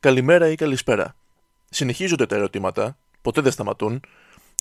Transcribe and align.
καλημέρα 0.00 0.48
ή 0.48 0.54
καλησπέρα. 0.54 1.16
Συνεχίζονται 1.70 2.26
τα 2.26 2.36
ερωτήματα, 2.36 2.96
ποτέ 3.22 3.40
δεν 3.40 3.52
σταματούν, 3.52 4.00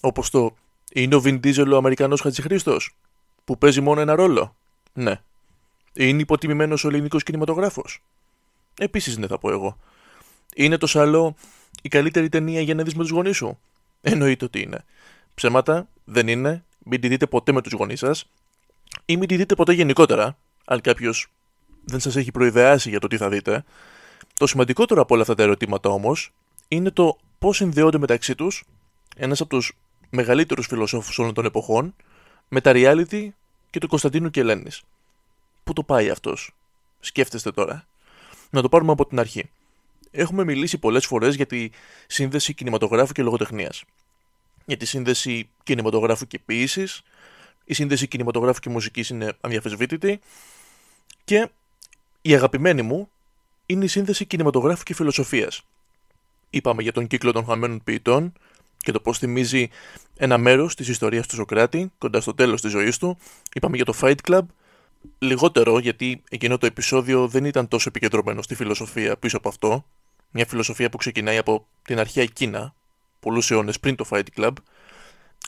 όπως 0.02 0.30
το 0.30 0.56
Είναι 0.94 1.16
ο 1.16 1.22
Vin 1.26 1.40
Diesel 1.40 1.72
ο 1.72 1.76
Αμερικανός 1.76 2.22
Χατζηχρήστο, 2.22 2.78
που 3.46 3.58
παίζει 3.58 3.82
μόνο 3.82 4.02
ένα 4.02 4.16
ρόλο. 4.16 4.56
Ναι. 4.94 5.22
Είναι 5.94 6.22
υποτιμημένος 6.22 6.84
ο 6.84 6.88
ελληνικός 6.88 7.24
κινηματογράφος. 7.24 8.02
Επίσης 8.80 9.18
ναι, 9.18 9.28
θα 9.28 9.38
πω 9.38 9.52
εγώ. 9.52 9.78
Είναι 10.56 10.78
το 10.78 10.88
σαλό 10.88 11.36
η 11.82 11.90
καλύτερη 11.90 12.30
ταινία 12.30 12.62
για 12.62 12.76
να 12.76 12.84
δει 12.84 12.92
με 12.96 13.02
τους 13.02 13.12
γονείς 13.12 13.36
σου. 13.36 13.60
Εννοείται 14.02 14.46
ότι 14.46 14.62
είναι. 14.62 14.86
Ψέματα 15.34 15.88
δεν 16.04 16.28
είναι. 16.28 16.64
Μην 16.84 17.02
τη 17.02 17.08
δείτε 17.08 17.26
ποτέ 17.26 17.52
με 17.52 17.62
τους 17.62 17.72
γονείς 17.72 18.00
σας. 18.00 18.30
Ή 19.06 19.18
μην 19.18 19.28
τη 19.28 19.36
δείτε 19.36 19.56
ποτέ 19.56 19.74
γενικότερα, 19.74 20.38
αν 20.66 20.82
κάποιος 20.82 21.28
δεν 21.86 22.00
σας 22.00 22.16
έχει 22.16 22.32
προειδεάσει 22.32 22.90
για 22.90 23.00
το 23.00 23.08
τι 23.08 23.18
θα 23.18 23.30
δείτε. 23.30 23.64
Το 24.40 24.48
σημαντικότερο 24.48 25.02
από 25.02 25.14
όλα 25.14 25.22
αυτά 25.22 25.36
τα 25.36 25.44
ερωτήματα 25.44 25.90
όμως 25.90 26.34
είναι 26.68 26.92
το 26.92 27.18
πώς 27.40 27.58
συνδέονται 27.58 27.98
μεταξύ 27.98 28.36
τους 28.36 28.64
ένας 29.16 29.42
από 29.42 29.50
τους 29.50 29.78
μεγαλύτερους 30.10 30.68
φιλοσόφους 30.68 31.20
όλων 31.20 31.34
των 31.34 31.46
εποχών 31.46 31.96
με 32.48 32.62
τα 32.62 32.72
reality 32.76 33.30
και 33.70 33.80
του 33.80 33.88
Κωνσταντίνου 33.88 34.30
Κελένη. 34.30 34.70
Πού 35.64 35.74
το 35.74 35.84
πάει 35.84 36.10
αυτός, 36.10 36.52
σκέφτεστε 37.00 37.52
τώρα. 37.52 37.86
Να 38.50 38.62
το 38.62 38.70
πάρουμε 38.70 38.92
από 38.92 39.06
την 39.06 39.20
αρχή. 39.20 39.50
Έχουμε 40.12 40.44
μιλήσει 40.44 40.78
πολλές 40.78 41.06
φορές 41.06 41.36
για 41.36 41.46
τη 41.46 41.70
σύνδεση 42.08 42.54
κινηματογράφου 42.54 43.14
και 43.14 43.24
λογοτεχνίας. 43.24 43.84
Για 44.66 44.78
τη 44.78 44.86
σύνδεση 44.86 45.50
κινηματογράφου 45.64 46.28
και 46.28 46.40
ποιήσης. 46.40 47.02
Η 47.66 47.74
σύνδεση 47.74 48.08
κινηματογράφου 48.08 48.60
και 48.60 48.70
μουσικής 48.70 49.10
είναι 49.10 49.34
αδιαφεσβήτητη. 49.42 50.20
Και 51.24 51.50
η 52.22 52.34
αγαπημένη 52.34 52.82
μου 52.82 53.10
είναι 53.70 53.86
η 53.86 53.88
σύνδεση 53.88 54.26
κινηματογράφου 54.26 54.84
και 54.84 54.94
φιλοσοφίας. 54.94 55.62
Είπαμε 56.50 56.82
για 56.82 56.92
τον 56.92 57.08
κύκλο 57.08 57.32
των 57.32 57.46
χαμένων 57.46 57.84
ποιητών 57.84 58.34
και 58.78 58.92
το 58.92 59.00
πώς 59.00 59.18
θυμίζει 59.18 59.70
ένα 60.18 60.38
μέρος 60.38 60.76
της 60.76 60.88
ιστορίας 60.88 61.28
του 61.28 61.36
Σοκράτη 61.36 61.92
κοντά 61.98 62.22
στο 62.22 62.34
τέλος 62.34 62.62
της 62.62 62.72
ζωής 62.72 62.98
του. 62.98 63.18
Είπαμε 63.54 63.76
για 63.76 63.86
το 63.86 63.94
Fight 64.02 64.16
Club. 64.28 64.42
Λιγότερο 65.20 65.80
γιατί 65.80 66.24
εκείνο 66.30 66.58
το 66.58 66.66
επεισόδιο 66.66 67.28
δεν 67.28 67.46
ήταν 67.46 67.68
τόσο 67.68 67.90
επικεντρωμένο 67.90 68.42
στη 68.42 68.56
φιλοσοφία 68.56 69.18
πίσω 69.18 69.38
από 69.38 69.50
αυτό. 69.50 69.86
Μια 70.32 70.46
φιλοσοφία 70.46 70.90
που 70.90 70.98
ξεκινάει 70.98 71.38
από 71.38 71.66
την 71.82 72.00
αρχαία 72.00 72.26
Κίνα, 72.26 72.74
πολλούς 73.20 73.52
αιώνες 73.52 73.80
πριν 73.80 73.96
το 73.96 74.06
Fight 74.10 74.26
Club. 74.36 74.54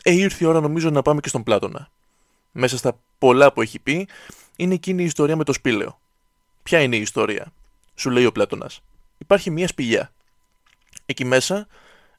Ε, 0.03 0.11
ήρθε 0.11 0.43
η 0.45 0.47
ώρα 0.47 0.59
νομίζω 0.59 0.89
να 0.89 1.01
πάμε 1.01 1.19
και 1.19 1.29
στον 1.29 1.43
Πλάτωνα. 1.43 1.89
Μέσα 2.51 2.77
στα 2.77 2.99
πολλά 3.17 3.53
που 3.53 3.61
έχει 3.61 3.79
πει, 3.79 4.07
είναι 4.55 4.73
εκείνη 4.73 5.01
η 5.01 5.05
ιστορία 5.05 5.35
με 5.35 5.43
το 5.43 5.53
σπήλαιο. 5.53 5.99
Ποια 6.63 6.81
είναι 6.81 6.95
η 6.95 7.01
ιστορία, 7.01 7.53
σου 8.01 8.09
λέει 8.09 8.25
ο 8.25 8.31
Πλάτωνας. 8.31 8.81
Υπάρχει 9.17 9.49
μια 9.49 9.67
σπηλιά. 9.67 10.11
Εκεί 11.05 11.25
μέσα 11.25 11.67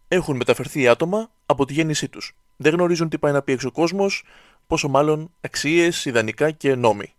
έχουν 0.08 0.36
μεταφερθεί 0.36 0.88
άτομα 0.88 1.30
από 1.47 1.64
τη 1.64 1.72
γέννησή 1.72 2.08
τους. 2.08 2.36
Δεν 2.56 2.72
γνωρίζουν 2.72 3.08
τι 3.08 3.19
πάει 3.19 3.33
να 3.33 3.42
πει 3.42 3.52
έξω 3.52 3.69
ο 3.69 3.70
κόσμος, 3.70 4.25
πόσο 4.66 4.88
μάλλον 4.88 5.30
αξίες, 5.41 6.05
ιδανικά 6.05 6.50
και 6.50 6.75
νόμοι. 6.75 7.14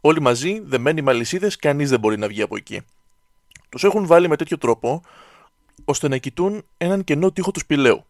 Όλοι 0.00 0.20
μαζί, 0.20 0.60
δεμένοι 0.60 1.02
με 1.02 1.10
αλυσίδε, 1.10 1.50
κανείς 1.58 1.90
δεν 1.90 2.00
μπορεί 2.00 2.18
να 2.18 2.28
βγει 2.28 2.42
από 2.42 2.56
εκεί. 2.56 2.82
Τους 3.68 3.84
έχουν 3.84 4.06
βάλει 4.06 4.28
με 4.28 4.36
τέτοιο 4.36 4.58
τρόπο, 4.58 5.02
ώστε 5.84 6.08
να 6.08 6.16
κοιτούν 6.16 6.64
έναν 6.76 7.04
κενό 7.04 7.32
τείχο 7.32 7.50
του 7.50 7.60
σπηλαίου. 7.60 8.04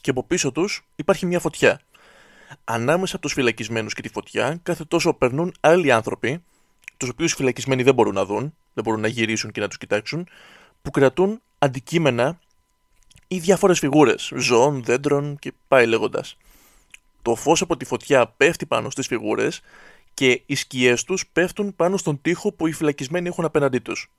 Και 0.00 0.10
από 0.10 0.22
πίσω 0.24 0.52
τους 0.52 0.84
υπάρχει 0.96 1.26
μια 1.26 1.40
φωτιά. 1.40 1.80
Ανάμεσα 2.64 3.16
από 3.16 3.24
τους 3.24 3.32
φυλακισμένους 3.32 3.94
και 3.94 4.02
τη 4.02 4.08
φωτιά, 4.08 4.58
κάθε 4.62 4.84
τόσο 4.84 5.14
περνούν 5.14 5.54
άλλοι 5.60 5.92
άνθρωποι, 5.92 6.42
τους 7.02 7.10
οποίους 7.10 7.32
οι 7.32 7.36
φυλακισμένοι 7.36 7.82
δεν 7.82 7.94
μπορούν 7.94 8.14
να 8.14 8.24
δουν, 8.24 8.54
δεν 8.74 8.84
μπορούν 8.84 9.00
να 9.00 9.08
γυρίσουν 9.08 9.50
και 9.50 9.60
να 9.60 9.68
τους 9.68 9.78
κοιτάξουν, 9.78 10.28
που 10.82 10.90
κρατούν 10.90 11.40
αντικείμενα 11.58 12.38
ή 13.28 13.38
διάφορες 13.38 13.78
φιγούρες, 13.78 14.32
ζώων, 14.36 14.84
δέντρων 14.84 15.38
και 15.38 15.52
πάει 15.68 15.86
λέγοντας. 15.86 16.36
Το 17.22 17.34
φως 17.34 17.60
από 17.60 17.76
τη 17.76 17.84
φωτιά 17.84 18.26
πέφτει 18.26 18.66
πάνω 18.66 18.90
στις 18.90 19.06
φιγούρες 19.06 19.60
και 20.14 20.42
οι 20.46 20.54
σκιές 20.54 21.04
τους 21.04 21.26
πέφτουν 21.32 21.76
πάνω 21.76 21.96
στον 21.96 22.20
τοίχο 22.22 22.52
που 22.52 22.66
οι 22.66 22.72
φυλακισμένοι 22.72 23.28
έχουν 23.28 23.44
απέναντί 23.44 23.78
τους. 23.78 24.10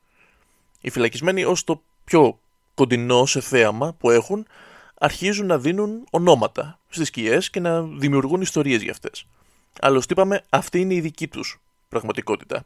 Οι 0.81 0.89
φυλακισμένοι 0.89 1.43
ως 1.43 1.63
το 1.63 1.81
πιο 2.03 2.39
κοντινό 2.73 3.25
σε 3.25 3.41
θέαμα 3.41 3.93
που 3.93 4.09
έχουν 4.09 4.45
αρχίζουν 4.99 5.45
να 5.45 5.57
δίνουν 5.57 6.03
ονόματα 6.09 6.79
στις 6.89 7.07
σκιές 7.07 7.49
και 7.49 7.59
να 7.59 7.81
δημιουργούν 7.81 8.41
ιστορίες 8.41 8.81
για 8.81 8.91
αυτές. 8.91 9.25
Άλλωστε 9.79 10.13
είπαμε 10.13 10.43
αυτή 10.49 10.79
είναι 10.79 10.93
η 10.93 10.99
δική 10.99 11.27
τους 11.27 11.62
πραγματικότητα. 11.93 12.65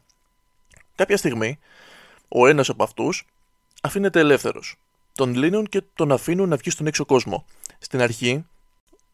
Κάποια 0.94 1.16
στιγμή 1.16 1.58
ο 2.28 2.46
ένας 2.46 2.68
από 2.68 2.82
αυτούς 2.82 3.26
αφήνεται 3.82 4.20
ελεύθερος 4.20 4.76
τον 5.18 5.34
λύνουν 5.34 5.66
και 5.66 5.82
τον 5.94 6.12
αφήνουν 6.12 6.48
να 6.48 6.56
βγει 6.56 6.70
στον 6.70 6.86
έξω 6.86 7.04
κόσμο. 7.04 7.44
Στην 7.78 8.00
αρχή, 8.00 8.46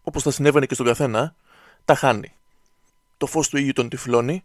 όπως 0.03 0.23
θα 0.23 0.31
συνέβαινε 0.31 0.67
και 0.67 0.75
στον 0.75 0.87
καθένα, 0.87 1.35
τα 1.85 1.95
χάνει. 1.95 2.33
Το 3.17 3.27
φως 3.27 3.49
του 3.49 3.57
ήλιου 3.57 3.73
τον 3.73 3.89
τυφλώνει, 3.89 4.45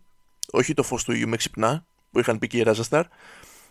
όχι 0.52 0.74
το 0.74 0.84
φως 0.84 1.04
του 1.04 1.12
ήλιου 1.12 1.28
με 1.30 1.38
ξυπνά, 1.38 1.86
που 2.12 2.20
είχαν 2.20 2.40
πει 2.40 2.48
και 2.48 2.58
οι 2.58 2.64
Ράζασταρ, 2.64 3.06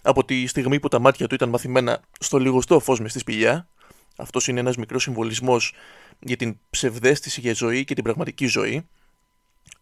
από 0.02 0.24
τη 0.24 0.46
στιγμή 0.46 0.80
που 0.80 0.88
τα 0.88 0.98
μάτια 0.98 1.26
του 1.26 1.34
ήταν 1.34 1.48
μαθημένα 1.48 2.00
στο 2.20 2.38
λιγοστό 2.38 2.80
φως 2.80 3.00
μες 3.00 3.10
στη 3.10 3.18
σπηλιά. 3.18 3.68
Αυτός 4.16 4.48
είναι 4.48 4.60
ένας 4.60 4.76
μικρός 4.76 5.02
συμβολισμός 5.02 5.74
για 6.18 6.36
την 6.36 6.58
ψευδέστηση 6.70 7.40
για 7.40 7.54
ζωή 7.54 7.84
και 7.84 7.94
την 7.94 8.04
πραγματική 8.04 8.46
ζωή. 8.46 8.88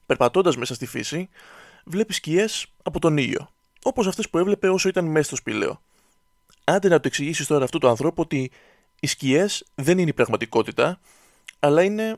Περπατώντας 0.07 0.57
μέσα 0.57 0.75
στη 0.75 0.87
φύση, 0.87 1.29
βλέπει 1.87 2.13
σκιές 2.13 2.67
από 2.83 3.01
τον 3.01 3.17
ήλιο, 3.17 3.51
όπως 3.83 4.07
αυτές 4.07 4.31
που 4.31 4.39
έβλεπε 4.39 4.69
όσο 4.69 4.89
ήταν 4.89 5.05
μέσα 5.05 5.27
στο 5.27 5.37
σπηλαίο 5.37 5.81
άντε 6.67 6.89
να 6.89 7.01
το 7.01 7.07
εξηγήσεις 7.07 7.47
τώρα 7.47 7.65
αυτού 7.65 7.79
του 7.79 7.89
ανθρώπου 7.89 8.23
ότι 8.23 8.51
οι 9.01 9.07
σκιές 9.07 9.65
δεν 9.75 9.99
είναι 9.99 10.11
η 10.11 10.13
πραγματικότητα, 10.13 11.01
αλλά 11.59 11.83
είναι 11.83 12.17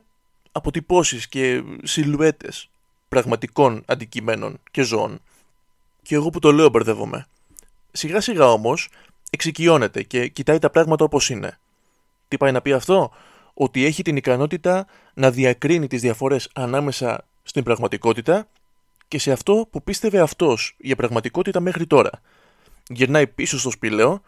αποτυπώσεις 0.51 1.27
και 1.27 1.63
σιλουέτες 1.83 2.69
πραγματικών 3.09 3.83
αντικειμένων 3.85 4.59
και 4.71 4.81
ζώων. 4.81 5.21
Και 6.01 6.15
εγώ 6.15 6.29
που 6.29 6.39
το 6.39 6.51
λέω 6.51 6.69
μπερδεύομαι. 6.69 7.27
Σιγά 7.91 8.21
σιγά 8.21 8.51
όμως 8.51 8.89
εξοικειώνεται 9.29 10.03
και 10.03 10.27
κοιτάει 10.27 10.59
τα 10.59 10.69
πράγματα 10.69 11.05
όπως 11.05 11.29
είναι. 11.29 11.59
Τι 12.27 12.37
πάει 12.37 12.51
να 12.51 12.61
πει 12.61 12.73
αυτό; 12.73 13.11
Ότι 13.53 13.85
έχει 13.85 14.01
την 14.03 14.15
ικανότητα 14.15 14.87
να 15.13 15.31
διακρίνει 15.31 15.87
τις 15.87 16.01
διαφορές 16.01 16.49
ανάμεσα 16.53 17.25
στην 17.43 17.63
πραγματικότητα 17.63 18.47
και 19.09 19.19
σε 19.19 19.31
αυτό 19.31 19.67
που 19.71 19.83
πίστευε 19.83 20.19
αυτός 20.19 20.75
για 20.77 20.95
πραγματικότητα 20.95 21.59
μέχρι 21.59 21.85
τώρα. 21.85 22.09
Γυρνάει 22.89 23.27
πίσω 23.27 23.59
στο 23.59 23.69
σπήλαιο 23.69 24.21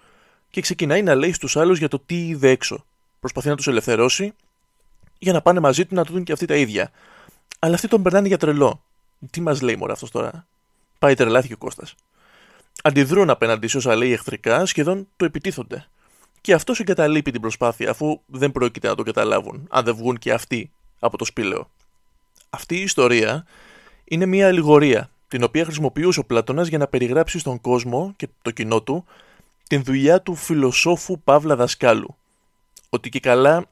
και 0.50 0.62
ξεκινάει 0.62 1.02
να 1.02 1.16
λέει 1.16 1.34
στους 1.34 1.58
άλλους 1.58 1.78
για 1.78 1.88
το 1.88 2.00
τι 2.00 2.28
είδε 2.28 2.50
έξω. 2.50 2.86
Προσπαθεί 3.20 3.47
να 3.47 3.56
τους 3.56 3.68
ελευθερώσει 3.68 4.34
για 5.20 5.34
να 5.34 5.41
πάνε 5.41 5.59
μαζί 5.59 5.86
του 5.86 5.96
να 5.96 6.06
του 6.06 6.14
δουν 6.14 6.24
και 6.24 6.31
αυτοί 6.31 6.46
τα 6.46 6.56
ίδια. 6.56 6.91
Αλλά 7.59 7.75
αυτοί 7.75 7.88
τον 7.88 8.03
περνάνε 8.03 8.28
για 8.28 8.38
τρελό. 8.38 8.84
Τι 9.30 9.41
μας 9.41 9.62
λέει 9.62 9.75
μωρέ 9.75 9.91
αυτός 9.91 10.12
τώρα; 10.12 10.46
Πάει 11.00 11.14
τρελάθηκε 11.16 11.53
ο 11.53 11.58
Κώστας. 11.58 11.96
Αντιδρούν 12.84 13.30
απέναντι 13.30 13.68
σε 13.68 13.78
όσα 13.78 13.96
λέει 13.96 14.12
εχθρικά, 14.12 14.66
σχεδόν 14.66 15.08
το 15.18 15.25
επιτίθονται. 15.25 15.86
Και 16.41 16.53
αυτός 16.53 16.80
εγκαταλείπει 16.80 17.31
την 17.31 17.41
προσπάθεια, 17.41 17.90
αφού 17.90 18.22
δεν 18.25 18.52
πρόκειται 18.52 18.88
να 18.88 18.96
το 18.96 19.03
καταλάβουν, 19.03 19.68
αν 19.70 19.84
δεν 19.84 19.96
βγουν 19.96 20.18
και 20.18 20.34
αυτοί 20.34 20.72
από 21.00 21.18
το 21.18 21.25
σπήλαιο. 21.25 21.70
Αυτή 22.50 22.75
η 22.75 22.81
ιστορία 22.81 23.46
είναι 24.12 24.26
μια 24.26 24.48
αλληγορία, 24.48 25.10
την 25.28 25.44
οποία 25.44 25.64
χρησιμοποιούσε 25.64 26.20
ο 26.20 26.24
Πλάτωνας 26.26 26.68
για 26.68 26.78
να 26.78 26.88
περιγράψει 26.88 27.40
στον 27.40 27.62
κόσμο 27.62 28.14
και 28.16 28.28
το 28.42 28.52
κοινό 28.52 28.82
του 28.82 29.06
την 29.68 29.84
δουλειά 29.84 30.22
του 30.22 30.36
φιλοσόφου 30.36 31.20
Παύλα 31.20 31.56
Δασκάλου. 31.56 32.16
Ότι 32.90 33.10
και 33.10 33.20
καλά 33.20 33.66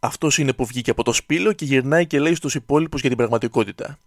αυτός 0.00 0.38
είναι 0.38 0.52
που 0.52 0.64
βγήκε 0.64 0.90
από 0.90 1.02
το 1.02 1.12
σπήλο 1.12 1.52
και 1.52 1.64
γυρνάει 1.64 2.06
και 2.06 2.18
λέει 2.18 2.34
στους 2.34 2.54
υπόλοιπους 2.54 3.00
για 3.00 3.08
την 3.08 3.18
πραγματικότητα. 3.18 3.98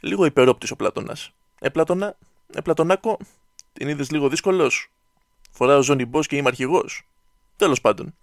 Λίγο 0.00 0.24
υπερόπτης 0.24 0.70
ο 0.70 0.76
Πλάτονα. 0.76 1.16
Ε, 1.58 1.68
Πλάτωνα, 1.68 2.16
ε, 2.54 2.60
Πλατωνάκο, 2.60 3.18
την 3.72 3.88
είδες 3.88 4.10
λίγο 4.10 4.28
δύσκολος; 4.28 4.90
Φοράω 5.50 5.82
ζώνη 5.82 6.04
μπός 6.04 6.26
και 6.26 6.36
είμαι 6.36 6.48
αρχηγός. 6.48 7.06
Τέλος 7.56 7.80
πάντων. 7.80 8.14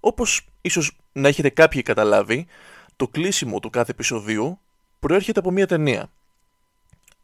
Όπως 0.00 0.46
ίσως 0.60 0.96
να 1.12 1.28
έχετε 1.28 1.48
κάποιοι 1.48 1.82
καταλάβει, 1.82 2.46
το 2.96 3.08
κλείσιμο 3.08 3.60
του 3.60 3.70
κάθε 3.70 3.90
επεισοδίου 3.90 4.58
προέρχεται 5.00 5.38
από 5.38 5.50
μια 5.50 5.66
ταινία. 5.66 6.10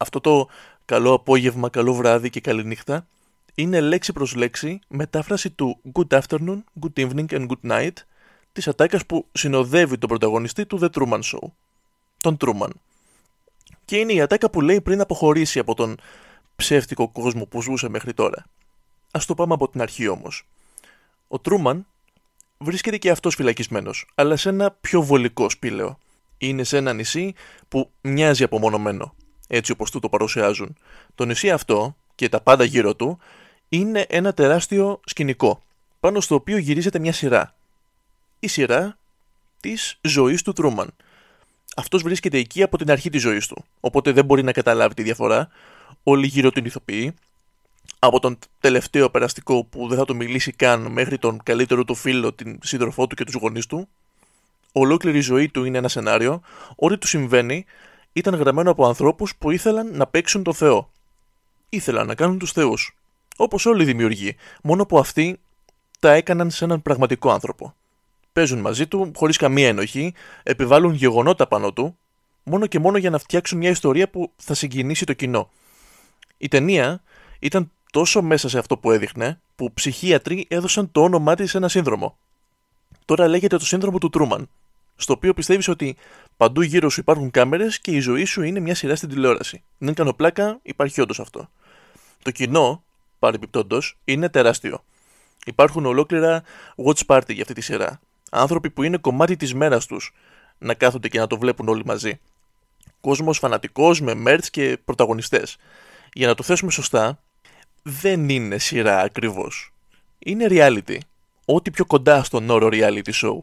Αυτό 0.03 0.21
το 0.21 0.47
καλό 0.85 1.13
απόγευμα, 1.13 1.69
καλό 1.69 1.93
βράδυ 1.93 2.29
και 2.29 2.41
καλή 2.41 2.65
νύχτα 2.65 3.07
είναι 3.55 3.79
λέξη 3.81 4.13
προς 4.13 4.35
λέξη 4.35 4.79
μετάφραση 4.87 5.49
του 5.49 5.79
Good 5.93 6.21
afternoon, 6.21 6.63
good 6.81 6.93
evening 6.95 7.27
and 7.27 7.47
good 7.47 7.71
night 7.71 7.93
της 8.51 8.67
ατάκας 8.67 9.05
που 9.05 9.27
συνοδεύει 9.31 9.97
τον 9.97 10.09
πρωταγωνιστή 10.09 10.65
του 10.65 10.79
The 10.81 10.89
Truman 10.89 11.19
Show, 11.21 11.47
τον 12.21 12.37
Truman. 12.39 12.69
Και 13.85 13.97
είναι 13.97 14.13
η 14.13 14.21
ατάκα 14.21 14.49
που 14.49 14.61
λέει 14.61 14.81
πριν 14.81 15.01
αποχωρήσει 15.01 15.59
από 15.59 15.73
τον 15.73 15.97
ψεύτικο 16.55 17.09
κόσμο 17.09 17.45
που 17.45 17.61
ζούσε 17.61 17.89
μέχρι 17.89 18.13
τώρα. 18.13 18.45
Ας 19.11 19.25
το 19.25 19.35
πάμε 19.35 19.53
από 19.53 19.69
την 19.69 19.81
αρχή 19.81 20.07
όμως. 20.07 20.47
Ο 21.27 21.39
Τρούμαν 21.39 21.85
βρίσκεται 22.57 22.97
και 22.97 23.09
αυτός 23.09 23.35
φυλακισμένος, 23.35 24.11
αλλά 24.15 24.35
σε 24.35 24.49
ένα 24.49 24.71
πιο 24.71 25.01
βολικό 25.01 25.49
σπήλαιο. 25.49 25.97
Είναι 26.37 26.63
σε 26.63 26.77
ένα 26.77 26.93
νησί 26.93 27.33
που 27.67 27.91
μοιάζει 28.01 28.43
απομονωμένο, 28.43 29.15
έτσι 29.47 29.71
όπως 29.71 29.91
του 29.91 29.99
το 29.99 30.09
παρουσιάζουν. 30.09 30.75
Το 31.15 31.25
νησί 31.25 31.51
αυτό 31.51 31.95
και 32.15 32.29
τα 32.29 32.41
πάντα 32.41 32.63
γύρω 32.63 32.95
του 32.95 33.19
είναι 33.69 34.05
ένα 34.09 34.33
τεράστιο 34.33 34.99
σκηνικό 35.05 35.61
πάνω 35.99 36.21
στο 36.21 36.35
οποίο 36.35 36.57
γυρίζεται 36.57 36.99
μια 36.99 37.13
σειρά. 37.13 37.55
Η 38.39 38.47
σειρά 38.47 38.97
της 39.59 39.97
ζωής 40.01 40.41
του 40.41 40.53
Τρούμαν. 40.53 40.89
Αυτός 41.75 42.01
βρίσκεται 42.01 42.37
εκεί 42.37 42.63
από 42.63 42.77
την 42.77 42.91
αρχή 42.91 43.09
της 43.09 43.21
ζωής 43.21 43.47
του, 43.47 43.65
οπότε 43.79 44.11
δεν 44.11 44.25
μπορεί 44.25 44.43
να 44.43 44.51
καταλάβει 44.51 44.93
τη 44.93 45.03
διαφορά. 45.03 45.49
Όλοι 46.03 46.27
γύρω 46.27 46.51
την 46.51 46.65
ηθοποιεί, 46.65 47.13
από 47.99 48.19
τον 48.19 48.37
τελευταίο 48.59 49.09
περαστικό 49.09 49.63
που 49.63 49.87
δεν 49.87 49.97
θα 49.97 50.05
του 50.05 50.15
μιλήσει 50.15 50.51
καν 50.51 50.91
μέχρι 50.91 51.17
τον 51.17 51.43
καλύτερο 51.43 51.83
του 51.83 51.95
φίλο, 51.95 52.33
την 52.33 52.59
σύντροφό 52.63 53.07
του 53.07 53.15
και 53.15 53.23
τους 53.23 53.33
γονείς 53.33 53.65
του. 53.65 53.87
Ολόκληρη 54.71 55.17
η 55.17 55.21
ζωή 55.21 55.49
του 55.49 55.63
είναι 55.63 55.77
ένα 55.77 55.87
σενάριο, 55.87 56.41
ό,τι 56.75 56.97
του 56.97 57.07
συμβαίνει 57.07 57.65
ήταν 58.13 58.35
γραμμένο 58.35 58.71
από 58.71 58.85
ανθρώπους 58.85 59.35
που 59.35 59.51
ήθελαν 59.51 59.95
να 59.95 60.07
παίξουν 60.07 60.43
το 60.43 60.53
Θεό. 60.53 60.89
Ήθελαν 61.69 62.07
να 62.07 62.15
κάνουν 62.15 62.39
τους 62.39 62.51
θεούς. 62.51 62.97
Όπως 63.37 63.65
όλοι 63.65 63.81
οι 63.81 63.85
δημιουργοί, 63.85 64.35
μόνο 64.63 64.85
που 64.85 64.97
αυτοί 64.97 65.39
τα 65.99 66.11
έκαναν 66.11 66.51
σε 66.51 66.63
έναν 66.63 66.81
πραγματικό 66.81 67.31
άνθρωπο. 67.31 67.73
Παίζουν 68.33 68.59
μαζί 68.59 68.87
του 68.87 69.11
χωρίς 69.15 69.37
καμία 69.37 69.67
ενοχή, 69.67 70.13
επιβάλλουν 70.43 70.93
γεγονότα 70.93 71.47
πάνω 71.47 71.73
του, 71.73 71.97
μόνο 72.43 72.67
και 72.67 72.79
μόνο 72.79 72.97
για 72.97 73.09
να 73.09 73.17
φτιάξουν 73.17 73.57
μια 73.57 73.69
ιστορία 73.69 74.09
που 74.09 74.31
θα 74.35 74.53
συγκινήσει 74.53 75.05
το 75.05 75.13
κοινό. 75.13 75.49
Η 76.37 76.47
ταινία 76.47 77.01
ήταν 77.39 77.71
τόσο 77.91 78.21
μέσα 78.21 78.49
σε 78.49 78.57
αυτό 78.57 78.77
που 78.77 78.91
έδειχνε, 78.91 79.39
που 79.55 79.73
ψυχίατροι 79.73 80.45
έδωσαν 80.49 80.91
το 80.91 81.03
όνομά 81.03 81.35
της 81.35 81.49
σε 81.49 81.57
ένα 81.57 81.69
σύνδρομο. 81.69 82.17
Τώρα 83.05 83.27
λέγεται 83.27 83.57
το 83.57 83.65
σύνδρομο 83.65 83.97
του 83.97 84.09
Τρούμαν, 84.09 84.49
στο 84.95 85.13
οποίο 85.13 85.33
πιστεύεις 85.33 85.67
ότι 85.67 85.95
παντού 86.37 86.61
γύρω 86.61 86.89
σου 86.89 86.99
υπάρχουν 86.99 87.31
κάμερες 87.31 87.79
και 87.79 87.91
η 87.91 87.99
ζωή 87.99 88.25
σου 88.25 88.41
είναι 88.41 88.59
μια 88.59 88.75
σειρά 88.75 88.95
στην 88.95 89.09
τηλεόραση. 89.09 89.63
Δεν 89.77 89.93
κάνω 89.93 90.13
πλάκα, 90.13 90.59
υπάρχει 90.61 91.01
όντως 91.01 91.19
αυτό. 91.19 91.49
Το 92.21 92.31
κοινό, 92.31 92.83
παρεμπιπτόντως, 93.19 93.97
είναι 94.03 94.29
τεράστιο. 94.29 94.83
Υπάρχουν 95.45 95.85
ολόκληρα 95.85 96.43
watch 96.85 97.05
party 97.05 97.33
για 97.33 97.41
αυτή 97.41 97.53
τη 97.53 97.61
σειρά. 97.61 97.99
Άνθρωποι 98.31 98.69
που 98.69 98.83
είναι 98.83 98.97
κομμάτι 98.97 99.35
της 99.35 99.53
μέρας 99.53 99.85
τους 99.85 100.13
να 100.57 100.73
κάθονται 100.73 101.07
και 101.07 101.19
να 101.19 101.27
το 101.27 101.37
βλέπουν 101.37 101.67
όλοι 101.67 101.85
μαζί. 101.85 102.19
Κόσμος 103.01 103.37
φανατικός 103.37 104.01
με 104.01 104.13
merch 104.25 104.45
και 104.51 104.77
πρωταγωνιστές. 104.85 105.57
Για 106.13 106.27
να 106.27 106.35
το 106.35 106.43
θέσουμε 106.43 106.71
σωστά, 106.71 107.19
δεν 107.83 108.29
είναι 108.29 108.57
σειρά 108.57 108.99
ακριβώς. 108.99 109.73
Είναι 110.19 110.47
reality. 110.49 110.97
Ό,τι 111.45 111.71
πιο 111.71 111.85
κοντά 111.85 112.23
στον 112.23 112.49
όρο 112.49 112.69
reality 112.71 113.13
show. 113.13 113.37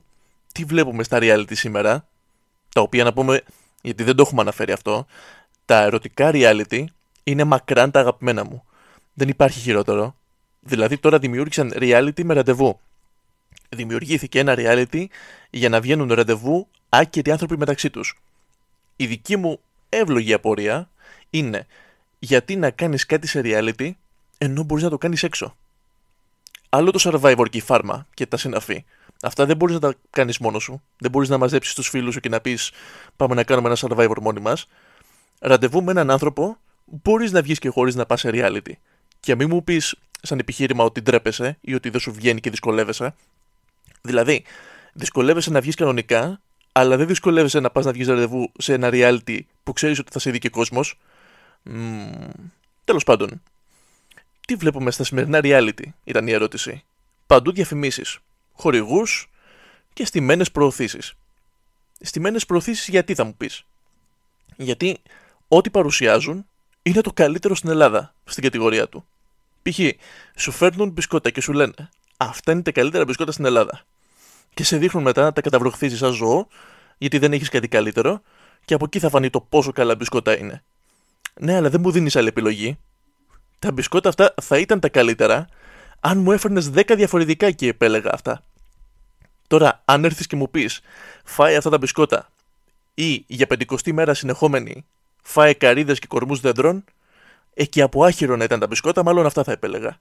Τι 0.53 0.65
βλέπουμε 0.65 1.03
στα 1.03 1.19
reality 1.21 1.57
σήμερα, 1.57 2.07
τα 2.75 2.81
οποία 2.81 3.05
να 3.05 3.13
πούμε, 3.13 3.43
γιατί 3.83 4.03
δεν 4.03 4.17
το 4.17 4.23
έχουμε 4.23 4.41
αναφέρει 4.41 4.73
αυτό, 4.73 5.07
τα 5.65 5.83
ερωτικά 5.83 6.31
reality 6.33 6.85
είναι 7.25 7.45
μακράν 7.45 7.91
τα 7.91 8.01
αγαπημένα 8.01 8.45
μου. 8.45 8.65
Δεν 9.15 9.29
υπάρχει 9.29 9.61
χειρότερο. 9.61 10.15
Δηλαδή 10.61 10.99
τώρα 10.99 11.19
δημιούργησαν 11.19 11.73
reality 11.77 12.23
με 12.23 12.35
ραντεβού. 12.35 12.81
Δημιουργήθηκε 13.69 14.39
ένα 14.39 14.55
reality 14.57 15.05
για 15.51 15.69
να 15.69 15.81
βγαίνουν 15.81 16.13
ραντεβού 16.13 16.69
άκυροι 16.89 17.31
άνθρωποι 17.31 17.57
μεταξύ 17.57 17.91
τους. 17.91 18.21
Η 18.97 19.07
δική 19.07 19.37
μου 19.37 19.61
εύλογη 19.89 20.33
απορία 20.33 20.91
είναι 21.31 21.67
γιατί 22.19 22.57
να 22.57 22.71
κάνεις 22.71 23.07
κάτι 23.07 23.27
σε 23.27 23.41
reality 23.45 23.91
ενώ 24.39 24.63
μπορείς 24.63 24.85
να 24.85 24.91
το 24.91 24.99
κάνεις 24.99 25.23
έξω; 25.23 25.57
Άλλο 26.69 26.91
το 26.91 26.99
Survivor 27.03 27.45
και 27.51 27.59
η 27.59 27.61
φάρμα 27.61 28.07
και 28.15 28.27
τα 28.27 28.37
συναφή. 28.37 28.85
Αυτά 29.23 29.47
δεν 29.47 29.57
μπορείς 29.57 29.75
να 29.75 29.81
τα 29.81 29.95
κάνεις 30.11 30.39
μόνος 30.39 30.63
σου. 30.63 30.83
Δεν 30.99 31.11
μπορείς 31.11 31.29
να 31.29 31.39
μαζέψεις 31.39 31.75
τους 31.75 31.89
φίλους 31.89 32.15
σου 32.15 32.21
και 32.21 32.29
να 32.29 32.41
πεις 32.41 32.73
πάμε 33.17 33.35
να 33.35 33.45
κάνουμε 33.45 33.69
ένα 33.69 33.77
Survivor 33.81 34.21
μόνοι 34.21 34.41
μας. 34.41 34.67
Ραντεβού 35.41 35.83
με 35.83 35.91
έναν 35.91 36.11
άνθρωπο 36.11 36.57
μπορείς 36.85 37.33
να 37.33 37.43
βγεις 37.43 37.59
και 37.59 37.69
χωρίς 37.69 37.95
να 37.95 38.07
πας 38.07 38.21
σε 38.21 38.31
reality. 38.33 38.73
Και 39.21 39.35
μην 39.35 39.49
μου 39.51 39.65
πεις 39.65 39.95
σαν 40.23 40.39
επιχείρημα 40.39 40.85
ότι 40.85 41.01
ντρέπεσαι 41.01 41.59
ή 41.61 41.75
ότι 41.75 41.91
δεν 41.91 42.01
σου 42.01 42.13
βγαίνει 42.13 42.41
και 42.41 42.51
δυσκολεύεσαι. 42.51 43.15
Δηλαδή, 44.03 44.45
δυσκολεύεσαι 44.93 45.51
να 45.51 45.61
βγεις 45.61 45.75
κανονικά, 45.75 46.41
αλλά 46.73 46.97
δεν 46.97 47.07
δυσκολεύεσαι 47.07 47.61
να 47.61 47.71
πας 47.71 47.85
να 47.85 47.93
βγεις 47.93 48.07
ραντεβού 48.07 48.53
σε 48.59 48.73
ένα 48.73 48.89
reality 48.93 49.39
που 49.63 49.73
ξέρεις 49.73 49.99
ότι 49.99 50.13
θα 50.13 50.19
σε 50.19 50.31
δει 50.31 50.39
και 50.39 50.49
κόσμος. 50.49 50.99
Mm, 51.71 52.29
Τέλος 52.85 53.05
πάντων, 53.05 53.43
τι 54.47 54.55
βλέπουμε 54.55 54.91
στα 54.91 55.05
σημερινά 55.05 55.41
reality, 55.43 55.85
ήταν 56.05 56.27
η 56.27 56.33
ερώτηση. 56.33 56.85
Παντού 57.27 57.53
διαφημίσεις, 57.53 58.19
χορηγούς 58.61 59.31
και 59.93 60.05
στημένε 60.05 60.45
προωθήσεις. 60.53 61.15
Στημένε 62.01 62.39
προωθήσεις 62.47 62.89
γιατί 62.89 63.15
θα 63.15 63.25
μου 63.25 63.35
πεις; 63.37 63.65
Γιατί 64.57 65.03
ό,τι 65.49 65.71
παρουσιάζουν 65.71 66.47
είναι 66.83 67.01
το 67.01 67.13
καλύτερο 67.13 67.55
στην 67.55 67.71
Ελλάδα, 67.71 68.15
στην 68.25 68.43
κατηγορία 68.43 68.89
του. 68.89 69.05
Π.χ. 69.63 69.79
σου 70.37 70.51
φέρνουν 70.51 70.91
μπισκότα 70.91 71.31
και 71.31 71.41
σου 71.41 71.53
λένε 71.53 71.91
Αυτά 72.23 72.53
είναι 72.53 72.63
τα 72.63 72.73
καλύτερα 72.73 73.05
μπισκότα 73.05 73.33
στην 73.33 73.45
Ελλάδα. 73.45 73.83
Και 74.55 74.65
σε 74.65 74.77
δείχνουν 74.77 75.03
μετά 75.03 75.23
να 75.23 75.33
τα 75.33 75.41
καταβροχθίζει 75.41 75.97
σαν 75.97 76.13
ζώο, 76.13 76.47
γιατί 76.99 77.19
δεν 77.19 77.33
έχεις 77.33 77.49
κάτι 77.49 77.69
καλύτερο, 77.69 78.23
και 78.65 78.75
από 78.75 78.85
εκεί 78.85 78.99
θα 78.99 79.09
φανεί 79.09 79.31
το 79.31 79.41
πόσο 79.41 79.73
καλά 79.73 79.95
μπισκότα 79.95 80.39
είναι. 80.39 80.63
Ναι, 81.41 81.57
αλλά 81.57 81.71
δεν 81.71 81.81
μου 81.81 81.91
δίνεις 81.91 82.17
άλλη 82.17 82.29
επιλογή. 82.29 82.79
Τα 83.59 83.73
μπισκότα 83.73 84.09
αυτά 84.09 84.35
θα 84.43 84.59
ήταν 84.59 84.81
τα 84.81 84.89
καλύτερα 84.89 85.47
αν 86.01 86.19
μου 86.19 86.33
έφερνες 86.33 86.71
10 86.75 86.93
διαφορετικά 86.97 87.51
και 87.51 87.69
επέλεγα 87.69 88.11
αυτά. 88.13 88.45
Τώρα, 89.51 89.83
αν 89.85 90.05
έρθεις 90.05 90.27
και 90.27 90.37
μου 90.37 90.51
πεις, 90.51 90.81
φάει 91.25 91.57
αυτά 91.57 91.71
τα 91.71 91.79
μπισκότα 91.79 92.29
ή 92.95 93.25
για 93.27 93.47
πεντηκοστή 93.47 93.93
μέρα 93.93 94.15
συνεχόμενη 94.15 94.87
φάει 95.23 95.55
καρύδες 95.55 95.99
και 95.99 96.07
κορμούς 96.07 96.41
δέντρων, 96.41 96.85
εκεί 97.55 97.83
από 97.83 98.05
άχυρο 98.05 98.37
να 98.37 98.45
ήταν 98.45 98.61
τα 98.61 98.67
μπισκότα, 98.67 99.03
μάλλον 99.03 99.27
αυτά 99.27 99.45
θα 99.45 99.53
επέλεγα. 99.53 99.99